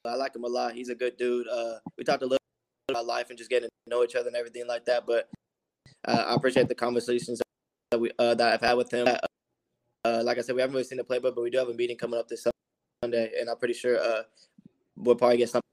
I 0.08 0.16
like 0.16 0.36
him 0.36 0.44
a 0.44 0.48
lot. 0.48 0.74
He's 0.74 0.90
a 0.90 0.96
good 0.96 1.18
dude. 1.18 1.48
Uh, 1.48 1.76
we 1.98 2.04
talked 2.04 2.24
a 2.24 2.26
little 2.26 2.40
about 2.90 3.06
life 3.06 3.30
and 3.30 3.38
just 3.38 3.50
getting 3.50 3.70
to 3.70 3.90
know 3.90 4.04
each 4.04 4.16
other 4.16 4.28
and 4.28 4.36
everything 4.36 4.68
like 4.68 4.86
that. 4.86 5.06
But 5.06 5.30
uh, 6.08 6.26
I 6.28 6.36
appreciate 6.36 6.68
the 6.68 6.76
conversations 6.76 7.42
that 7.92 8.00
we 8.00 8.12
uh, 8.20 8.36
that 8.36 8.54
I've 8.54 8.62
had 8.62 8.74
with 8.76 8.92
him. 8.92 9.08
Uh, 10.06 10.22
like 10.24 10.38
I 10.38 10.42
said, 10.42 10.56
we 10.56 10.62
haven't 10.62 10.76
really 10.76 10.86
seen 10.86 10.98
the 10.98 11.04
playbook, 11.04 11.36
but 11.36 11.42
we 11.42 11.50
do 11.50 11.58
have 11.58 11.70
a 11.70 11.74
meeting 11.74 11.98
coming 11.98 12.20
up 12.20 12.28
this 12.28 12.46
Sunday, 13.04 13.32
and 13.40 13.50
I'm 13.50 13.58
pretty 13.58 13.74
sure 13.74 14.00
we'll 14.96 15.16
probably 15.16 15.38
get 15.38 15.50
something. 15.50 15.65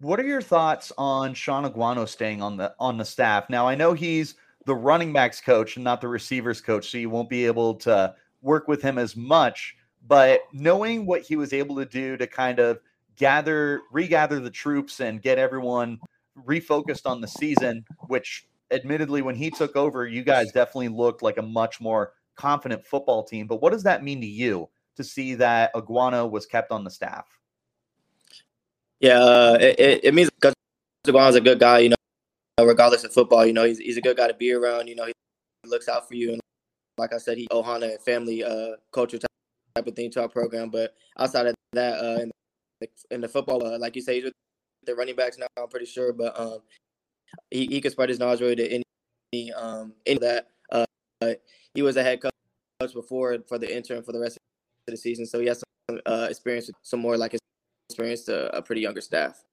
What 0.00 0.20
are 0.20 0.26
your 0.26 0.42
thoughts 0.42 0.92
on 0.98 1.34
Shaun 1.34 1.70
Aguano 1.70 2.08
staying 2.08 2.42
on 2.42 2.56
the 2.56 2.74
on 2.78 2.98
the 2.98 3.04
staff? 3.04 3.48
Now 3.48 3.68
I 3.68 3.74
know 3.74 3.92
he's 3.92 4.34
the 4.66 4.74
running 4.74 5.12
backs 5.12 5.40
coach 5.40 5.76
and 5.76 5.84
not 5.84 6.00
the 6.00 6.08
receivers 6.08 6.60
coach, 6.60 6.90
so 6.90 6.98
you 6.98 7.10
won't 7.10 7.28
be 7.28 7.46
able 7.46 7.74
to 7.76 8.14
work 8.42 8.66
with 8.68 8.82
him 8.82 8.98
as 8.98 9.16
much. 9.16 9.76
But 10.06 10.40
knowing 10.52 11.06
what 11.06 11.22
he 11.22 11.36
was 11.36 11.52
able 11.52 11.76
to 11.76 11.86
do 11.86 12.16
to 12.16 12.26
kind 12.26 12.58
of 12.58 12.80
gather, 13.16 13.82
regather 13.90 14.40
the 14.40 14.50
troops 14.50 15.00
and 15.00 15.22
get 15.22 15.38
everyone 15.38 15.98
refocused 16.46 17.06
on 17.06 17.20
the 17.20 17.28
season, 17.28 17.84
which 18.08 18.46
admittedly, 18.70 19.22
when 19.22 19.34
he 19.36 19.50
took 19.50 19.76
over, 19.76 20.06
you 20.06 20.22
guys 20.22 20.52
definitely 20.52 20.88
looked 20.88 21.22
like 21.22 21.38
a 21.38 21.42
much 21.42 21.80
more 21.80 22.12
confident 22.36 22.84
football 22.84 23.22
team. 23.22 23.46
But 23.46 23.62
what 23.62 23.72
does 23.72 23.84
that 23.84 24.02
mean 24.02 24.20
to 24.20 24.26
you 24.26 24.68
to 24.96 25.04
see 25.04 25.34
that 25.36 25.72
Aguano 25.74 26.30
was 26.30 26.46
kept 26.46 26.72
on 26.72 26.84
the 26.84 26.90
staff? 26.90 27.26
Yeah, 29.00 29.18
uh, 29.18 29.58
it, 29.60 30.00
it 30.04 30.14
means 30.14 30.30
because 30.30 30.54
Aguano's 31.06 31.34
a 31.36 31.40
good 31.40 31.58
guy. 31.58 31.78
You 31.80 31.90
know, 31.90 31.96
regardless 32.66 33.04
of 33.04 33.12
football. 33.12 33.46
You 33.46 33.52
know, 33.52 33.64
he's 33.64 33.78
he's 33.78 33.96
a 33.96 34.00
good 34.02 34.16
guy 34.16 34.28
to 34.28 34.34
be 34.34 34.52
around. 34.52 34.88
You 34.88 34.96
know, 34.96 35.06
he 35.06 35.12
looks 35.66 35.88
out 35.88 36.08
for 36.08 36.14
you, 36.14 36.32
and 36.32 36.40
like 36.98 37.12
I 37.14 37.18
said, 37.18 37.38
he 37.38 37.48
Ohana 37.52 37.92
and 37.92 38.00
family 38.00 38.44
uh, 38.44 38.76
culture 38.92 39.18
type, 39.18 39.30
type 39.74 39.86
of 39.86 39.96
thing 39.96 40.10
to 40.12 40.22
our 40.22 40.28
program. 40.28 40.70
But 40.70 40.94
outside 41.18 41.46
of 41.46 41.54
that, 41.74 41.98
uh, 42.04 42.22
in, 42.22 42.30
the, 42.80 42.88
in 43.12 43.20
the 43.20 43.28
football, 43.28 43.66
uh, 43.66 43.78
like 43.78 43.96
you 43.96 44.02
say, 44.02 44.16
he's 44.16 44.24
with 44.24 44.34
the 44.86 44.94
running 44.94 45.16
backs 45.16 45.38
now. 45.38 45.46
I'm 45.58 45.68
pretty 45.68 45.86
sure, 45.86 46.12
but 46.12 46.38
um, 46.38 46.60
he 47.50 47.66
he 47.66 47.80
can 47.80 47.90
spread 47.92 48.08
his 48.10 48.18
knowledge 48.18 48.40
really 48.40 48.56
to 48.56 48.82
any 49.32 49.52
um 49.54 49.94
any 50.06 50.18
that 50.20 50.48
Uh, 50.70 51.34
he 51.74 51.82
was 51.82 51.96
a 51.96 52.02
head 52.02 52.20
coach 52.22 52.32
before 52.94 53.38
for 53.48 53.58
the 53.58 53.74
intern 53.76 54.02
for 54.02 54.12
the 54.12 54.20
rest 54.20 54.36
of 54.36 54.92
the 54.92 54.96
season, 54.96 55.26
so 55.26 55.40
he 55.40 55.46
has 55.46 55.62
some 55.90 56.00
uh, 56.06 56.26
experience, 56.30 56.66
with 56.68 56.76
some 56.82 57.00
more 57.00 57.16
like 57.16 57.34
experience 57.34 57.43
to 57.88 58.56
a 58.56 58.62
pretty 58.62 58.80
younger 58.80 59.00
staff. 59.00 59.44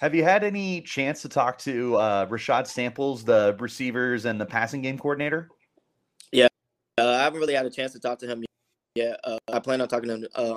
Have 0.00 0.14
you 0.14 0.22
had 0.22 0.44
any 0.44 0.82
chance 0.82 1.22
to 1.22 1.28
talk 1.28 1.58
to 1.58 1.96
uh, 1.96 2.26
Ra'Shaad 2.26 2.66
Samples, 2.66 3.24
the 3.24 3.56
receivers 3.58 4.26
and 4.26 4.40
the 4.40 4.44
passing 4.44 4.82
game 4.82 4.98
coordinator? 4.98 5.48
Yeah, 6.32 6.48
uh, 6.98 7.08
I 7.08 7.22
haven't 7.22 7.40
really 7.40 7.54
had 7.54 7.64
a 7.64 7.70
chance 7.70 7.92
to 7.92 8.00
talk 8.00 8.18
to 8.18 8.26
him 8.26 8.44
yet. 8.94 9.18
Uh, 9.24 9.38
I 9.50 9.58
plan 9.58 9.80
on 9.80 9.88
talking 9.88 10.08
to 10.08 10.14
him 10.16 10.26
uh, 10.34 10.54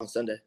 on 0.00 0.08
Sunday. 0.08 0.38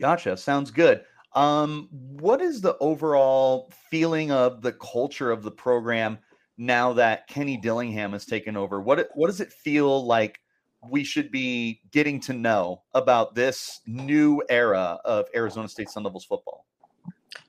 Gotcha. 0.00 0.36
Sounds 0.36 0.70
good. 0.70 1.04
Um, 1.34 1.88
what 1.90 2.40
is 2.40 2.62
the 2.62 2.78
overall 2.78 3.70
feeling 3.90 4.30
of 4.30 4.62
the 4.62 4.72
culture 4.72 5.30
of 5.30 5.42
the 5.42 5.50
program 5.50 6.18
now 6.56 6.94
that 6.94 7.26
Kenny 7.28 7.58
Dillingham 7.58 8.12
has 8.12 8.24
taken 8.24 8.56
over? 8.56 8.80
What 8.80 9.08
what 9.14 9.26
does 9.26 9.42
it 9.42 9.52
feel 9.52 10.06
like 10.06 10.40
we 10.88 11.04
should 11.04 11.30
be 11.30 11.80
getting 11.90 12.20
to 12.20 12.32
know 12.32 12.82
about 12.94 13.34
this 13.34 13.80
new 13.86 14.42
era 14.48 14.98
of 15.04 15.26
Arizona 15.34 15.68
State 15.68 15.90
Sun 15.90 16.04
Devils 16.04 16.24
football? 16.24 16.66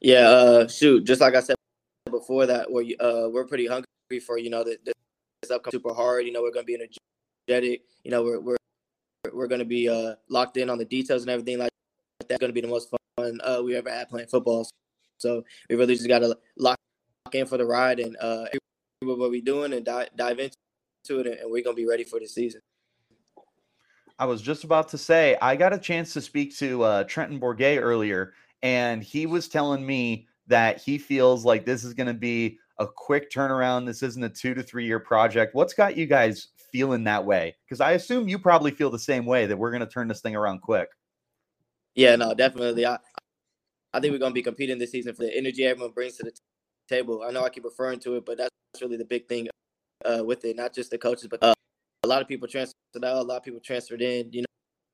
Yeah, 0.01 0.29
uh, 0.29 0.67
shoot, 0.67 1.03
just 1.05 1.21
like 1.21 1.35
I 1.35 1.41
said 1.41 1.55
before 2.09 2.45
that, 2.45 2.71
we're 2.71 2.95
uh, 2.99 3.29
we're 3.29 3.45
pretty 3.45 3.67
hungry 3.67 3.85
for 4.25 4.37
you 4.37 4.49
know 4.49 4.63
the, 4.63 4.77
this 4.85 5.51
upcoming 5.51 5.71
super 5.71 5.93
hard. 5.93 6.25
You 6.25 6.31
know, 6.31 6.41
we're 6.41 6.51
going 6.51 6.65
to 6.65 6.77
be 6.77 6.77
energetic. 7.47 7.83
You 8.03 8.11
know, 8.11 8.23
we're 8.23 8.39
we're 8.39 8.57
we're 9.33 9.47
going 9.47 9.59
to 9.59 9.65
be 9.65 9.89
uh, 9.89 10.15
locked 10.29 10.57
in 10.57 10.69
on 10.69 10.77
the 10.77 10.85
details 10.85 11.23
and 11.23 11.31
everything 11.31 11.59
like 11.59 11.69
that. 12.19 12.29
that's 12.29 12.39
going 12.39 12.49
to 12.49 12.53
be 12.53 12.61
the 12.61 12.67
most 12.67 12.89
fun 13.17 13.39
uh, 13.43 13.61
we 13.63 13.75
ever 13.75 13.89
had 13.89 14.09
playing 14.09 14.27
football. 14.27 14.67
So 15.17 15.43
we 15.69 15.75
really 15.75 15.95
just 15.95 16.07
got 16.07 16.19
to 16.19 16.37
lock 16.57 16.77
in 17.33 17.45
for 17.45 17.57
the 17.57 17.65
ride 17.65 17.99
and 17.99 18.15
uh, 18.21 18.45
what 19.01 19.17
we're 19.17 19.41
doing 19.41 19.73
and 19.73 19.85
dive, 19.85 20.09
dive 20.15 20.39
into 20.39 21.19
it, 21.19 21.39
and 21.41 21.51
we're 21.51 21.63
going 21.63 21.75
to 21.75 21.81
be 21.81 21.87
ready 21.87 22.03
for 22.03 22.19
the 22.19 22.27
season. 22.27 22.61
I 24.19 24.25
was 24.25 24.41
just 24.41 24.63
about 24.63 24.89
to 24.89 24.97
say 24.97 25.37
I 25.41 25.55
got 25.55 25.73
a 25.73 25.77
chance 25.77 26.13
to 26.13 26.21
speak 26.21 26.55
to 26.57 26.83
uh, 26.83 27.03
Trenton 27.03 27.39
Bourguet 27.39 27.81
earlier, 27.81 28.33
and 28.63 29.03
he 29.03 29.25
was 29.25 29.47
telling 29.47 29.85
me 29.85 30.27
that 30.47 30.81
he 30.81 30.97
feels 30.97 31.45
like 31.45 31.65
this 31.65 31.83
is 31.83 31.93
going 31.93 32.07
to 32.07 32.13
be 32.13 32.57
a 32.79 32.87
quick 32.87 33.31
turnaround. 33.31 33.85
This 33.85 34.03
isn't 34.03 34.23
a 34.23 34.29
two 34.29 34.53
to 34.53 34.63
three 34.63 34.85
year 34.85 34.99
project. 34.99 35.53
What's 35.53 35.73
got 35.73 35.97
you 35.97 36.05
guys 36.05 36.47
feeling 36.71 37.03
that 37.03 37.25
way? 37.25 37.55
Because 37.65 37.81
I 37.81 37.91
assume 37.91 38.27
you 38.27 38.39
probably 38.39 38.71
feel 38.71 38.89
the 38.89 38.99
same 38.99 39.25
way 39.25 39.45
that 39.45 39.57
we're 39.57 39.71
going 39.71 39.81
to 39.81 39.87
turn 39.87 40.07
this 40.07 40.21
thing 40.21 40.35
around 40.35 40.61
quick. 40.61 40.89
Yeah, 41.95 42.15
no, 42.15 42.33
definitely. 42.33 42.85
I 42.85 42.97
I 43.93 43.99
think 43.99 44.11
we're 44.11 44.19
going 44.19 44.31
to 44.31 44.35
be 44.35 44.43
competing 44.43 44.77
this 44.77 44.91
season 44.91 45.13
for 45.13 45.23
the 45.23 45.35
energy 45.35 45.65
everyone 45.65 45.91
brings 45.91 46.17
to 46.17 46.23
the 46.23 46.31
t- 46.31 46.37
table. 46.89 47.23
I 47.27 47.31
know 47.31 47.43
I 47.43 47.49
keep 47.49 47.63
referring 47.63 47.99
to 48.01 48.15
it, 48.15 48.25
but 48.25 48.37
that's 48.37 48.51
really 48.81 48.97
the 48.97 49.05
big 49.05 49.27
thing 49.27 49.47
uh, 50.05 50.23
with 50.23 50.43
it. 50.45 50.55
Not 50.55 50.73
just 50.73 50.91
the 50.91 50.97
coaches, 50.97 51.27
but 51.29 51.41
uh, 51.41 51.53
a 52.07 52.09
lot 52.09 52.21
of 52.21 52.27
people 52.27 52.47
transferred 52.47 52.73
out. 53.03 53.17
A 53.17 53.21
lot 53.21 53.37
of 53.37 53.43
people 53.43 53.59
transferred 53.59 54.01
in. 54.01 54.31
You 54.31 54.45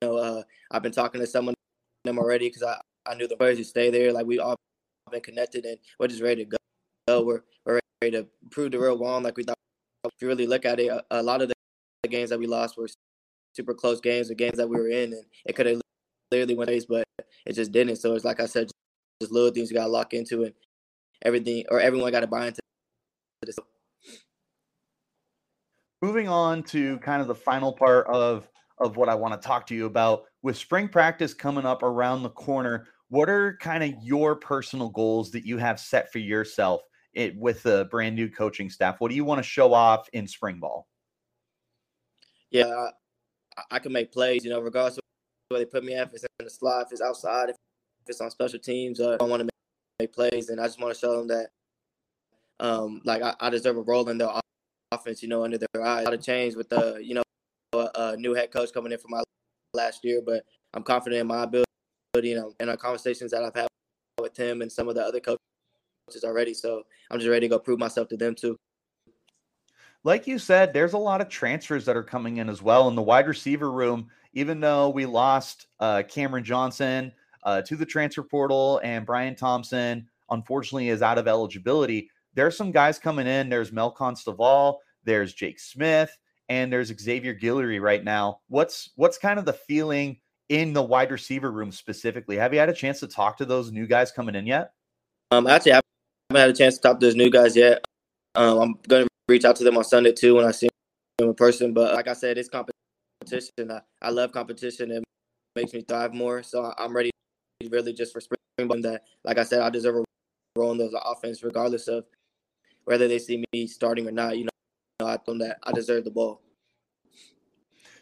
know, 0.02 0.18
uh, 0.18 0.44
I've 0.72 0.82
been 0.82 0.92
talking 0.92 1.22
to 1.22 1.28
some 1.28 1.48
of 1.48 1.56
them 2.04 2.18
already 2.18 2.50
because 2.50 2.64
I 2.64 2.80
I 3.06 3.16
knew 3.16 3.28
the 3.28 3.38
players 3.38 3.58
who 3.58 3.64
stay 3.64 3.92
there. 3.92 4.12
Like 4.12 4.26
we 4.26 4.40
all 4.40 4.56
been 5.12 5.22
connected 5.22 5.66
and 5.66 5.78
we're 6.00 6.08
just 6.08 6.22
ready 6.22 6.46
to 6.46 6.58
go. 7.08 7.22
We're, 7.24 7.44
we're 7.66 7.80
ready 8.02 8.18
to 8.18 8.28
prove 8.50 8.72
the 8.72 8.80
real 8.80 8.98
wrong 8.98 9.24
like 9.24 9.38
we 9.38 9.44
thought. 9.44 9.58
If 10.06 10.14
you 10.22 10.28
really 10.28 10.48
look 10.48 10.66
at 10.66 10.80
it, 10.80 10.88
a, 10.88 11.04
a 11.12 11.22
lot 11.22 11.42
of 11.42 11.50
the, 11.50 11.54
games 12.10 12.30
that 12.30 12.38
we 12.38 12.46
lost 12.46 12.78
were 12.78 12.90
super 13.56 13.74
close 13.74 14.02
games 14.02 14.30
or 14.30 14.34
games 14.34 14.58
that 14.58 14.68
we 14.68 14.76
were 14.76 14.90
in, 14.90 15.14
and 15.14 15.24
it 15.46 15.56
could 15.56 15.66
have 15.66 15.82
clearly 16.30 16.54
went 16.54 16.70
ways, 16.70 16.86
but 16.86 17.06
it 17.46 17.54
just 17.54 17.72
didn't. 17.72 17.96
So 17.96 18.14
it's 18.14 18.26
like 18.26 18.42
I 18.42 18.46
said, 18.46 18.70
just 19.22 19.32
little 19.32 19.52
things 19.52 19.72
you 19.72 19.78
got 19.78 19.86
to 19.86 19.90
lock 19.90 20.14
into, 20.14 20.44
and 20.44 20.54
everything 21.24 21.64
or 21.72 21.80
everyone 21.80 22.12
got 22.12 22.20
to 22.20 22.28
buy 22.28 22.48
into 22.48 22.60
this. 23.42 23.58
Moving 26.04 26.28
on 26.28 26.64
to 26.64 26.98
kind 27.00 27.22
of 27.22 27.30
the 27.30 27.36
final 27.36 27.72
part 27.72 28.08
of 28.08 28.50
of 28.80 28.98
what 28.98 29.08
I 29.08 29.16
want 29.16 29.40
to 29.40 29.48
talk 29.48 29.66
to 29.68 29.76
you 29.76 29.86
about 29.86 30.26
with 30.42 30.58
spring 30.58 30.90
practice 30.90 31.34
coming 31.34 31.66
up 31.66 31.82
around 31.82 32.24
the 32.24 32.30
corner 32.30 32.88
what 33.14 33.30
are 33.30 33.58
kind 33.62 33.84
of 33.84 33.94
your 34.04 34.36
personal 34.36 34.90
goals 34.90 35.30
that 35.32 35.46
you 35.46 35.60
have 35.60 35.80
set 35.80 36.12
for 36.12 36.18
yourself 36.18 36.82
it, 37.14 37.38
with 37.38 37.62
the 37.62 37.88
brand 37.92 38.16
new 38.16 38.28
coaching 38.28 38.72
staff? 38.72 39.00
What 39.00 39.10
do 39.10 39.16
you 39.16 39.24
want 39.24 39.38
to 39.38 39.44
show 39.44 39.72
off 39.72 40.10
in 40.14 40.28
spring 40.28 40.60
ball? 40.60 40.88
Yeah, 42.50 42.90
I, 43.56 43.62
I 43.76 43.80
can 43.80 43.94
make 43.94 44.12
plays, 44.12 44.44
you 44.44 44.50
know, 44.50 44.60
regardless 44.60 44.98
of 44.98 45.04
where 45.50 45.60
they 45.60 45.66
put 45.66 45.84
me 45.84 45.94
at, 45.94 46.08
if 46.08 46.16
it's 46.16 46.26
in 46.40 46.46
the 46.46 46.50
slot, 46.50 46.88
if 46.88 46.92
it's 46.92 47.02
outside, 47.02 47.50
if 47.50 47.56
it's 48.08 48.20
on 48.20 48.32
special 48.32 48.58
teams, 48.58 49.00
uh, 49.00 49.18
I 49.22 49.24
want 49.26 49.42
to 49.42 49.46
make, 49.46 49.52
make, 50.00 50.14
plays, 50.14 50.50
and 50.50 50.60
I 50.60 50.66
just 50.66 50.82
want 50.82 50.92
to 50.92 51.00
show 51.00 51.16
them 51.16 51.28
that, 51.28 51.50
um, 52.60 53.00
like 53.06 53.22
I, 53.22 53.36
I 53.40 53.52
deserve 53.52 53.78
a 53.78 53.82
role 53.82 54.10
in 54.10 54.18
their 54.18 54.30
offense, 54.94 55.22
you 55.22 55.30
know, 55.30 55.44
under 55.44 55.58
their 55.58 55.84
eyes. 55.84 56.04
A 56.04 56.06
lot 56.06 56.14
of 56.14 56.22
change 56.22 56.56
with 56.56 56.70
the, 56.70 57.00
you 57.02 57.16
know, 57.16 57.24
a, 57.74 57.90
a 57.96 58.18
new 58.18 58.34
head 58.34 58.52
coach 58.52 58.74
coming 58.74 58.92
in 58.92 58.98
for 58.98 59.08
my 59.10 59.24
last 59.74 60.04
year, 60.04 60.22
but 60.26 60.44
I'm 60.74 60.84
confident 60.84 61.22
in 61.22 61.28
my 61.28 61.44
ability 61.44 61.66
you 62.22 62.36
know, 62.36 62.54
in 62.60 62.70
our 62.70 62.78
conversations 62.78 63.32
that 63.32 63.44
I've 63.44 63.56
had 63.56 63.68
with 64.20 64.38
him 64.38 64.62
and 64.62 64.72
some 64.72 64.88
of 64.88 64.96
the 64.96 65.02
other 65.02 65.20
coaches 65.20 65.40
already. 66.24 66.54
So 66.54 66.84
I'm 67.10 67.20
just 67.20 67.30
ready 67.30 67.48
to 67.48 67.50
go 67.50 67.60
prove 67.60 67.80
myself 67.80 68.08
to 68.10 68.18
them 68.18 68.36
too. 68.36 68.56
Like 70.04 70.28
you 70.28 70.38
said, 70.38 70.74
there's 70.74 70.94
a 70.94 70.98
lot 70.98 71.22
of 71.22 71.30
transfers 71.30 71.86
that 71.86 71.96
are 71.96 72.04
coming 72.04 72.38
in 72.38 72.50
as 72.50 72.62
well 72.62 72.88
in 72.90 72.96
the 72.96 73.02
wide 73.02 73.28
receiver 73.28 73.72
room. 73.72 74.10
Even 74.34 74.60
though 74.60 74.90
we 74.90 75.06
lost 75.06 75.68
uh, 75.80 76.04
Cameron 76.10 76.44
Johnson 76.44 77.12
uh, 77.44 77.62
to 77.62 77.76
the 77.76 77.86
transfer 77.86 78.24
portal 78.24 78.82
and 78.84 79.06
Bryan 79.06 79.36
Thompson, 79.36 80.08
unfortunately, 80.30 80.90
is 80.90 81.02
out 81.02 81.18
of 81.18 81.28
eligibility. 81.28 82.10
There's 82.34 82.58
some 82.58 82.72
guys 82.72 82.98
coming 82.98 83.28
in. 83.28 83.50
There's 83.50 83.72
Melquan 83.72 84.18
Stovall, 84.18 84.78
there's 85.04 85.34
Jake 85.34 85.60
Smith, 85.60 86.16
and 86.50 86.72
there's 86.72 86.94
Xavier 87.00 87.34
Guillory 87.36 87.82
right 87.82 88.04
now. 88.04 88.40
What's 88.48 88.92
what's 88.96 89.18
kind 89.18 89.40
of 89.40 89.46
the 89.46 89.54
feeling 89.54 90.20
in 90.50 90.74
the 90.74 90.84
wide 90.84 91.12
receiver 91.12 91.52
room 91.52 91.72
specifically. 91.72 92.36
Have 92.36 92.54
you 92.54 92.60
had 92.60 92.70
a 92.70 92.74
chance 92.74 93.00
to 93.00 93.08
talk 93.08 93.38
to 93.38 93.46
those 93.46 93.72
new 93.72 93.88
guys 93.88 94.12
coming 94.12 94.36
in 94.36 94.46
yet? 94.46 94.72
Um, 95.32 95.48
actually, 95.48 95.74
I 95.74 95.82
haven't 96.30 96.42
had 96.42 96.50
a 96.50 96.54
chance 96.54 96.76
to 96.76 96.82
talk 96.82 97.00
to 97.00 97.06
those 97.06 97.16
new 97.16 97.30
guys 97.30 97.56
yet. 97.56 97.84
Um, 98.36 98.60
I'm 98.60 98.76
going 98.88 99.06
to 99.06 99.10
reach 99.28 99.46
out 99.46 99.56
to 99.58 99.64
them 99.64 99.78
on 99.78 99.84
Sunday 99.84 100.12
too 100.12 100.36
when 100.36 100.46
I 100.46 100.52
see 100.52 100.70
them 101.18 101.30
in 101.30 101.36
person. 101.36 101.74
But 101.74 101.94
like 101.94 102.08
I 102.08 102.14
said, 102.14 102.38
it's 102.38 102.50
competition. 102.50 103.72
I, 103.72 103.82
I 104.02 104.10
love 104.10 104.32
competition. 104.32 104.92
It 104.92 105.04
makes 105.56 105.74
me 105.74 105.82
thrive 105.82 106.14
more. 106.14 106.44
So 106.44 106.74
I'm 106.78 106.96
ready 106.96 107.10
really 107.70 107.94
just 107.94 108.14
for 108.14 108.20
spring 108.20 108.38
that, 108.82 109.04
like 109.24 109.38
I 109.38 109.44
said, 109.44 109.62
I 109.62 109.70
deserve 109.70 109.96
a 109.96 110.04
role 110.56 110.72
in 110.72 110.78
those 110.78 110.94
offense 111.06 111.44
regardless 111.44 111.88
of 111.88 112.06
whether 112.84 113.08
they 113.08 113.18
see 113.18 113.44
me 113.54 113.66
starting 113.68 114.08
or 114.08 114.12
not. 114.12 114.38
You 114.38 114.46
know, 114.46 114.50
I 115.06 115.18
told 115.18 115.40
them 115.40 115.48
that 115.48 115.58
I 115.64 115.72
deserve 115.72 116.04
the 116.04 116.12
ball. 116.12 116.42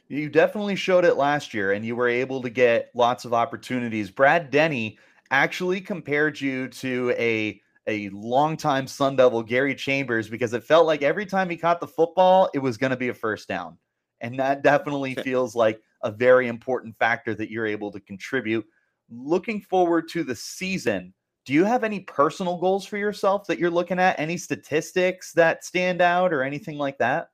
You 0.07 0.29
definitely 0.29 0.75
showed 0.75 1.05
it 1.05 1.15
last 1.15 1.53
year, 1.53 1.71
and 1.71 1.85
you 1.85 1.95
were 1.95 2.09
able 2.09 2.41
to 2.41 2.49
get 2.49 2.91
lots 2.93 3.23
of 3.23 3.33
opportunities. 3.33 4.11
Brad 4.11 4.51
Denny 4.51 4.97
actually 5.31 5.79
compared 5.79 6.39
you 6.39 6.67
to 6.67 7.15
a 7.17 7.61
a 7.87 8.09
longtime 8.09 8.87
Sun 8.87 9.15
Devil, 9.15 9.41
Gary 9.41 9.73
Chambers, 9.73 10.29
because 10.29 10.53
it 10.53 10.63
felt 10.63 10.85
like 10.85 11.01
every 11.01 11.25
time 11.25 11.49
he 11.49 11.57
caught 11.57 11.79
the 11.79 11.87
football, 11.87 12.49
it 12.53 12.59
was 12.59 12.77
going 12.77 12.91
to 12.91 12.97
be 12.97 13.09
a 13.09 13.13
first 13.13 13.47
down. 13.47 13.77
And 14.19 14.39
that 14.39 14.63
definitely 14.63 15.15
feels 15.15 15.55
like 15.55 15.81
a 16.03 16.11
very 16.11 16.47
important 16.47 16.95
factor 16.97 17.33
that 17.35 17.49
you're 17.49 17.65
able 17.65 17.91
to 17.91 17.99
contribute. 17.99 18.65
Looking 19.09 19.61
forward 19.61 20.07
to 20.09 20.23
the 20.23 20.35
season, 20.35 21.13
do 21.45 21.53
you 21.53 21.65
have 21.65 21.83
any 21.83 22.01
personal 22.01 22.57
goals 22.57 22.85
for 22.85 22.97
yourself 22.97 23.47
that 23.47 23.57
you're 23.57 23.71
looking 23.71 23.99
at? 23.99 24.19
Any 24.19 24.37
statistics 24.37 25.33
that 25.33 25.65
stand 25.65 26.01
out 26.01 26.33
or 26.33 26.43
anything 26.43 26.77
like 26.77 26.97
that? 26.99 27.29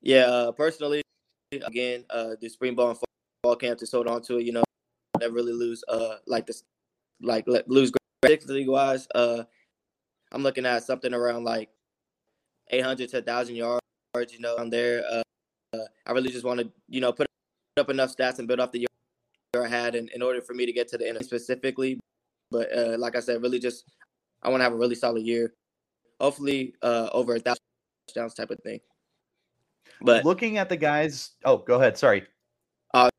Yeah, 0.00 0.26
uh, 0.26 0.52
personally, 0.52 1.02
again, 1.52 2.04
uh, 2.10 2.36
the 2.40 2.48
spring 2.48 2.74
ball 2.74 2.90
and 2.90 2.98
fall 3.42 3.56
camp 3.56 3.78
to 3.80 3.86
hold 3.90 4.06
on 4.06 4.22
to 4.22 4.38
it. 4.38 4.44
You 4.44 4.52
know, 4.52 4.64
never 5.18 5.34
really 5.34 5.52
lose 5.52 5.82
uh 5.88 6.16
like 6.26 6.46
this 6.46 6.64
like 7.20 7.44
let, 7.46 7.68
lose 7.68 7.92
league 8.46 8.68
wise. 8.68 9.08
Uh, 9.14 9.44
I'm 10.32 10.42
looking 10.42 10.66
at 10.66 10.84
something 10.84 11.14
around 11.14 11.44
like 11.44 11.70
800 12.70 13.08
to 13.10 13.16
1,000 13.18 13.56
yards. 13.56 13.80
You 14.14 14.40
know, 14.40 14.56
on 14.56 14.70
there. 14.70 15.02
Uh, 15.10 15.22
uh, 15.74 15.86
I 16.06 16.12
really 16.12 16.30
just 16.30 16.44
want 16.44 16.60
to 16.60 16.70
you 16.88 17.00
know 17.00 17.12
put 17.12 17.26
up 17.76 17.90
enough 17.90 18.14
stats 18.14 18.38
and 18.38 18.46
build 18.46 18.60
off 18.60 18.70
the 18.70 18.80
year 18.80 19.64
I 19.64 19.68
had 19.68 19.94
in, 19.94 20.08
in 20.14 20.22
order 20.22 20.40
for 20.40 20.54
me 20.54 20.66
to 20.66 20.72
get 20.72 20.88
to 20.88 20.98
the 20.98 21.08
end 21.08 21.18
specifically. 21.24 21.98
But 22.50 22.76
uh, 22.76 22.96
like 22.98 23.16
I 23.16 23.20
said, 23.20 23.42
really 23.42 23.58
just 23.58 23.84
I 24.42 24.48
want 24.48 24.60
to 24.60 24.64
have 24.64 24.72
a 24.72 24.76
really 24.76 24.94
solid 24.94 25.24
year. 25.24 25.54
Hopefully, 26.20 26.74
uh, 26.82 27.08
over 27.12 27.34
a 27.34 27.40
thousand 27.40 27.62
touchdowns 28.08 28.34
type 28.34 28.50
of 28.50 28.60
thing. 28.60 28.80
But 30.00 30.24
looking 30.24 30.58
at 30.58 30.68
the 30.68 30.76
guys, 30.76 31.30
oh, 31.44 31.58
go 31.58 31.76
ahead. 31.76 31.96
Sorry. 31.96 32.24
Uh, 32.92 33.10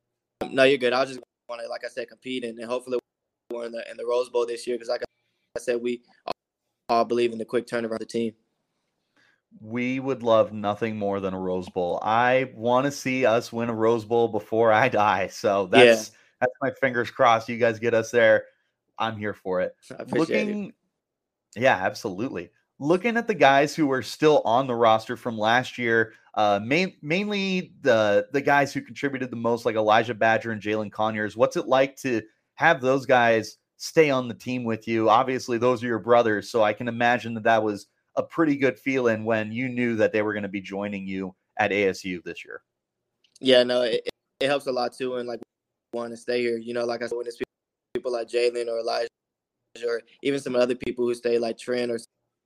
no, 0.50 0.64
you're 0.64 0.78
good. 0.78 0.94
I 0.94 1.02
was 1.02 1.10
just 1.10 1.22
want 1.50 1.62
to, 1.62 1.68
like 1.68 1.84
I 1.84 1.90
said, 1.90 2.08
compete 2.08 2.44
and, 2.44 2.58
and 2.60 2.70
hopefully 2.70 3.00
we're 3.52 3.66
in 3.66 3.72
the 3.72 3.84
in 3.90 3.98
the 3.98 4.06
Rose 4.06 4.30
Bowl 4.30 4.46
this 4.46 4.66
year 4.68 4.76
because, 4.76 4.90
like 4.90 5.02
I 5.02 5.60
said, 5.60 5.82
we 5.82 6.02
all 6.90 7.06
believe 7.06 7.32
in 7.32 7.38
the 7.38 7.46
quick 7.46 7.68
turnaround 7.68 7.94
of 7.94 8.00
the 8.00 8.06
team. 8.06 8.34
We 9.62 10.00
would 10.00 10.22
love 10.22 10.52
nothing 10.52 10.98
more 10.98 11.20
than 11.20 11.34
a 11.34 11.40
Rose 11.40 11.70
Bowl. 11.70 12.00
I 12.04 12.52
want 12.56 12.86
to 12.86 12.92
see 12.92 13.26
us 13.26 13.54
win 13.54 13.70
a 13.70 13.74
Rose 13.74 14.04
Bowl 14.04 14.28
before 14.28 14.72
I 14.72 14.90
die. 14.90 15.28
So 15.28 15.68
that's 15.68 16.10
yeah. 16.10 16.18
that's 16.42 16.54
my 16.62 16.72
fingers 16.82 17.10
crossed. 17.10 17.48
You 17.48 17.58
guys 17.58 17.80
get 17.80 17.94
us 17.94 18.12
there. 18.12 18.46
I'm 18.98 19.18
here 19.18 19.34
for 19.34 19.62
it. 19.62 19.76
Looking, 20.12 20.68
it. 20.68 20.76
yeah, 21.56 21.76
absolutely. 21.76 22.50
looking 22.80 23.18
at 23.18 23.28
the 23.28 23.34
guys 23.34 23.76
who 23.76 23.92
are 23.92 24.02
still 24.02 24.42
on 24.46 24.68
the 24.68 24.76
roster 24.76 25.16
from 25.16 25.38
last 25.38 25.78
year, 25.78 26.14
uh, 26.36 26.60
main, 26.64 26.96
mainly 27.02 27.74
the 27.82 28.28
the 28.32 28.42
guys 28.42 28.74
who 28.74 28.82
contributed 28.82 29.32
the 29.32 29.38
most, 29.38 29.66
like 29.66 29.76
Elijah 29.76 30.14
Badger 30.14 30.52
and 30.52 30.62
Jalen 30.62 30.92
Conyers. 30.92 31.38
What's 31.38 31.56
it 31.56 31.68
like 31.68 31.96
to 31.98 32.22
have 32.56 32.82
those 32.82 33.06
guys 33.06 33.58
stay 33.78 34.10
on 34.10 34.28
the 34.28 34.34
team 34.34 34.64
with 34.64 34.88
you? 34.88 35.10
Obviously, 35.10 35.58
those 35.58 35.84
are 35.84 35.88
your 35.88 36.00
brothers, 36.00 36.50
so 36.50 36.64
I 36.64 36.74
can 36.74 36.88
imagine 36.88 37.34
that 37.36 37.44
that 37.44 37.64
was 37.64 37.88
a 38.18 38.24
pretty 38.24 38.56
good 38.56 38.78
feeling 38.80 39.26
when 39.26 39.52
you 39.52 39.70
knew 39.70 39.96
that 39.98 40.12
they 40.12 40.22
were 40.22 40.34
going 40.34 40.44
to 40.44 40.50
be 40.50 40.62
joining 40.62 41.08
you 41.08 41.36
at 41.58 41.72
ASU 41.72 42.24
this 42.24 42.44
year. 42.44 42.62
Yeah, 43.40 43.64
no, 43.64 43.82
it, 43.82 44.08
it 44.40 44.48
helps 44.48 44.68
a 44.68 44.72
lot 44.72 44.94
too, 44.94 45.16
and 45.16 45.28
like 45.28 45.40
want 45.94 46.12
to 46.12 46.18
stay 46.18 46.42
here. 46.42 46.58
You 46.58 46.74
know, 46.74 46.86
like 46.86 47.02
I 47.02 47.08
said, 47.08 47.16
when 47.16 47.28
it's 47.28 47.38
people 48.06 48.18
like 48.18 48.28
Jalen 48.28 48.68
or 48.68 48.80
Elijah, 48.80 49.08
or 49.86 50.02
even 50.22 50.40
some 50.40 50.56
other 50.56 50.76
people 50.76 51.06
who 51.06 51.14
stay 51.14 51.38
like 51.40 51.58
Trent 51.58 51.92
or 51.92 52.00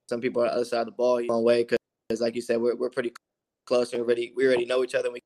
some 0.10 0.22
people 0.22 0.42
on 0.42 0.48
the 0.48 0.54
other 0.54 0.66
side 0.66 0.82
of 0.82 0.86
the 0.88 0.92
ball, 0.92 1.22
long 1.28 1.44
way 1.44 1.64
because, 1.64 2.22
like 2.22 2.36
you 2.36 2.42
said, 2.42 2.60
we're 2.62 2.76
we're 2.76 2.90
pretty 2.90 3.14
close 3.66 3.94
and 3.94 4.02
already 4.02 4.32
we 4.36 4.48
already 4.48 4.66
know 4.66 4.84
each 4.84 4.96
other. 4.96 5.12
We 5.12 5.20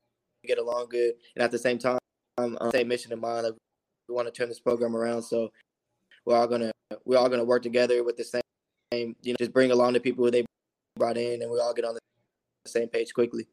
get 0.46 0.58
along 0.58 0.88
good, 0.90 1.14
and 1.36 1.44
at 1.44 1.52
the 1.52 1.60
same 1.60 1.78
time, 1.78 2.00
I'm 2.38 2.58
um, 2.60 2.72
same 2.72 2.88
mission 2.88 3.14
in 3.14 3.20
mind. 3.20 3.46
Like 3.46 3.54
we 4.10 4.16
want 4.16 4.28
to 4.28 4.34
turn 4.34 4.50
this 4.50 4.60
program 4.60 4.96
around, 4.96 5.22
so 5.22 5.52
we're 6.26 6.36
all 6.36 6.48
gonna 6.48 6.72
we're 7.06 7.18
all 7.18 7.30
gonna 7.30 7.46
work 7.46 7.62
together 7.62 8.04
with 8.04 8.18
the 8.18 8.24
same, 8.24 9.16
you 9.22 9.34
know, 9.34 9.36
just 9.40 9.54
bring 9.54 9.72
along 9.72 9.94
the 9.94 10.00
people 10.00 10.26
who 10.26 10.32
they 10.32 10.46
brought 10.98 11.18
in, 11.18 11.42
and 11.42 11.52
we 11.52 11.60
all 11.60 11.74
get 11.74 11.86
on 11.86 11.94
the 11.94 12.70
same 12.70 12.88
page 12.88 13.14
quickly. 13.14 13.48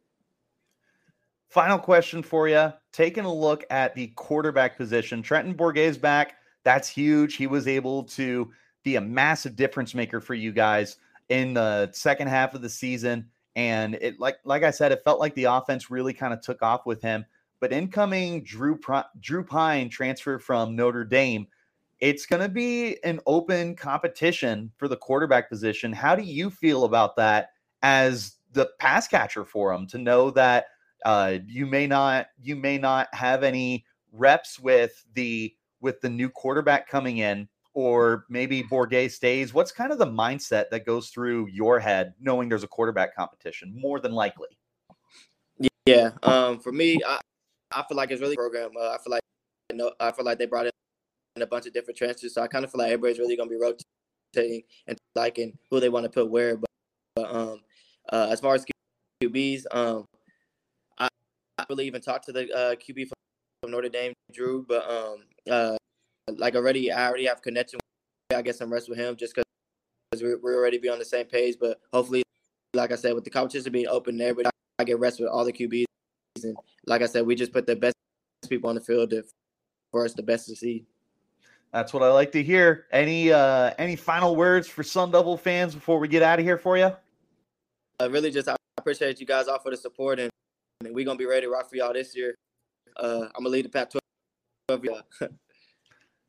Final 1.51 1.79
question 1.79 2.23
for 2.23 2.49
you. 2.49 2.73
Taking 2.93 3.25
a 3.25 3.33
look 3.33 3.65
at 3.71 3.95
the 3.95 4.07
quarterback 4.09 4.77
position, 4.77 5.21
Trenton 5.21 5.53
Bourguet's 5.55 5.99
back. 5.99 6.37
That's 6.65 6.89
huge. 6.89 7.37
He 7.37 7.47
was 7.47 7.67
able 7.67 8.05
to 8.05 8.51
be 8.83 8.97
a 8.97 9.01
massive 9.01 9.57
difference 9.57 9.95
maker 9.95 10.21
for 10.21 10.35
you 10.35 10.53
guys 10.53 10.97
in 11.29 11.55
the 11.55 11.91
second 11.93 12.29
half 12.29 12.55
of 12.55 12.63
the 12.63 12.69
season. 12.69 13.27
And 13.57 13.95
it 13.97 14.21
like 14.21 14.39
like 14.45 14.63
I 14.63 14.71
said, 14.71 14.93
it 14.93 15.03
felt 15.05 15.21
like 15.21 15.35
the 15.35 15.45
offense 15.45 15.91
really 15.91 16.13
kind 16.13 16.33
of 16.33 16.41
took 16.41 16.63
off 16.63 16.87
with 16.87 17.03
him. 17.03 17.25
But 17.61 17.73
incoming 17.73 18.43
Drew 18.43 18.79
Drew 19.21 19.45
Pyne 19.45 19.89
transfer 19.89 20.39
from 20.39 20.77
Notre 20.77 21.05
Dame, 21.05 21.47
it's 22.01 22.27
going 22.27 22.43
to 22.43 22.49
be 22.49 23.03
an 23.05 23.21
open 23.27 23.77
competition 23.77 24.71
for 24.77 24.89
the 24.89 24.97
quarterback 24.97 25.49
position. 25.49 25.93
How 25.93 26.15
do 26.15 26.23
you 26.23 26.51
feel 26.51 26.85
about 26.85 27.17
that 27.17 27.51
as 27.83 28.37
the 28.53 28.71
pass 28.79 29.07
catcher 29.07 29.45
for 29.45 29.73
him 29.73 29.87
to 29.89 29.99
know 29.99 30.31
that 30.31 30.67
uh, 31.05 31.39
you 31.47 31.67
may 31.67 31.87
not 31.87 32.29
you 32.43 32.57
may 32.57 32.79
not 32.79 33.09
have 33.15 33.43
any 33.43 33.85
reps 34.13 34.59
with 34.59 35.05
the 35.15 35.55
with 35.81 36.01
the 36.01 36.09
new 36.09 36.29
quarterback 36.29 36.89
coming 36.89 37.19
in, 37.19 37.49
or 37.75 38.27
maybe 38.29 38.63
Bourguet 38.63 39.11
stays. 39.11 39.55
What's 39.55 39.73
kind 39.73 39.93
of 39.93 39.99
the 39.99 40.07
mindset 40.07 40.71
that 40.71 40.85
goes 40.85 41.09
through 41.09 41.49
your 41.49 41.79
head 41.79 42.15
knowing 42.21 42.49
there's 42.49 42.65
a 42.65 42.69
quarterback 42.69 43.15
competition? 43.15 43.73
More 43.77 44.01
than 44.01 44.13
likely. 44.13 44.49
Yeah. 45.87 46.11
Um, 46.23 46.59
for 46.59 46.73
me, 46.73 47.01
I, 47.07 47.21
I 47.73 47.85
feel 47.89 47.97
like 47.97 48.11
it's 48.11 48.21
really 48.21 48.37
program. 48.37 48.71
Uh, 48.79 48.91
I 48.91 48.99
feel 49.03 49.11
like 49.11 49.23
you 49.71 49.77
know, 49.77 49.93
I 50.01 50.11
feel 50.13 50.25
like 50.25 50.39
they 50.39 50.47
brought 50.47 50.67
in 50.67 51.43
a 51.43 51.47
bunch 51.47 51.67
of 51.67 51.73
different 51.73 51.97
transfers, 51.97 52.35
so 52.35 52.43
I 52.43 52.49
kind 52.49 52.65
of 52.65 52.71
feel 52.71 52.81
like 52.81 52.89
everybody's 52.93 53.19
really 53.19 53.37
gonna 53.37 53.51
be 53.51 53.57
rotating 53.57 54.63
and 54.87 54.99
liking 55.15 55.57
who 55.71 55.81
they 55.81 55.89
want 55.89 56.05
to 56.05 56.11
put 56.11 56.29
where. 56.29 56.57
But, 56.57 56.71
but 57.15 57.35
um, 57.35 57.61
uh, 58.13 58.29
as 58.31 58.41
far 58.41 58.55
as 58.55 58.65
QBs, 59.23 59.65
um, 59.71 60.07
I 60.99 61.09
really 61.69 61.87
even 61.87 62.01
talked 62.01 62.27
to 62.27 62.33
the 62.33 62.53
uh, 62.53 62.75
QB 62.75 63.11
from 63.61 63.73
Notre 63.73 63.89
Dame, 63.89 64.13
Drew, 64.33 64.65
but 64.67 64.91
um, 64.91 65.25
uh, 65.51 65.77
like 66.37 66.55
already, 66.55 66.91
I 66.91 67.07
already 67.09 67.27
have 67.27 67.43
connection. 67.43 67.79
I 68.35 68.43
get 68.43 68.57
some 68.57 68.73
rest 68.73 68.89
with 68.89 68.99
him 68.99 69.17
just 69.17 69.35
because 69.35 70.23
we're, 70.23 70.39
we're 70.39 70.57
already 70.57 70.79
be 70.79 70.89
on 70.89 70.99
the 70.99 71.05
same 71.05 71.27
page. 71.27 71.57
But 71.61 71.79
hopefully, 71.93 72.23
like 72.75 72.93
I 72.93 72.97
said, 72.97 73.15
with 73.15 73.25
the 73.25 73.31
competition 73.31 73.73
being 73.73 73.89
open, 73.89 74.21
everybody, 74.21 74.51
I 74.79 74.85
get 74.85 74.99
rest 74.99 75.21
with 75.21 75.29
all 75.29 75.45
the 75.45 75.53
QBs. 75.53 75.85
And 76.43 76.57
like 76.87 77.03
I 77.03 77.07
said, 77.07 77.27
we 77.27 77.35
just 77.35 77.53
put 77.53 77.67
the 77.67 77.77
best 77.77 77.95
people 78.49 78.71
on 78.71 78.77
the 78.77 78.81
field 78.81 79.11
to, 79.11 79.25
for 79.91 80.05
us 80.05 80.15
the 80.15 80.23
best 80.23 80.47
to 80.49 80.57
see. 80.57 80.87
That's 81.73 81.93
what 81.93 82.03
I 82.03 82.11
like 82.11 82.33
to 82.33 82.43
hear. 82.43 82.87
Any 82.91 83.31
uh 83.31 83.73
any 83.79 83.95
final 83.95 84.35
words 84.35 84.67
for 84.67 84.83
Sun 84.83 85.13
Devil 85.13 85.37
fans 85.37 85.73
before 85.73 86.01
we 86.01 86.09
get 86.09 86.23
out 86.23 86.41
of 86.41 86.45
here 86.45 86.59
for 86.59 86.77
you? 86.77 86.91
Uh, 88.01 88.11
really, 88.11 88.33
just 88.33 88.49
I 88.49 88.57
appreciate 88.79 89.21
you 89.21 89.27
guys 89.27 89.47
all 89.47 89.61
for 89.61 89.71
the 89.71 89.77
support 89.77 90.19
and 90.19 90.31
and 90.85 90.93
we're 90.95 91.05
gonna 91.05 91.19
be 91.19 91.27
ready 91.27 91.43
to 91.43 91.49
rock 91.51 91.71
for 91.71 91.77
y'all 91.77 91.93
this 91.93 92.17
year. 92.17 92.35
Uh, 93.01 93.23
I'm 93.35 93.45
gonna 93.45 93.49
lead 93.49 93.65
the 93.65 93.71
Pac-12. 93.71 95.03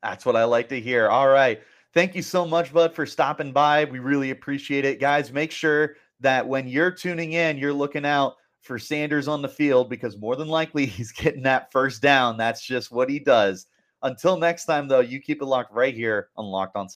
That's 0.03 0.25
what 0.25 0.36
I 0.36 0.45
like 0.45 0.69
to 0.69 0.79
hear. 0.79 1.10
All 1.10 1.27
right. 1.27 1.62
Thank 1.93 2.15
you 2.15 2.21
so 2.21 2.45
much, 2.45 2.73
Bud, 2.73 2.95
for 2.95 3.05
stopping 3.05 3.51
by. 3.51 3.86
We 3.86 3.99
really 3.99 4.31
appreciate 4.31 4.86
it. 4.86 4.99
Guys, 4.99 5.31
make 5.31 5.51
sure 5.51 5.97
that 6.21 6.47
when 6.47 6.67
you're 6.67 6.91
tuning 6.91 7.34
in, 7.34 7.57
you're 7.57 7.73
looking 7.73 8.05
out 8.05 8.36
for 8.62 8.79
Sanders 8.79 9.27
on 9.27 9.41
the 9.41 9.49
field 9.49 9.89
because 9.89 10.17
more 10.17 10.36
than 10.36 10.47
likely 10.47 10.86
he's 10.88 11.12
getting 11.12 11.43
that 11.43 11.71
first 11.71 12.01
down. 12.01 12.38
That's 12.38 12.65
just 12.65 12.91
what 12.91 13.10
he 13.10 13.19
does. 13.19 13.67
Until 14.03 14.38
next 14.38 14.65
time, 14.65 14.88
though, 14.88 15.01
you 15.01 15.19
keep 15.19 15.41
it 15.41 15.45
locked 15.45 15.73
right 15.73 15.93
here 15.93 16.29
on 16.36 16.45
Locked 16.45 16.75
On 16.75 16.89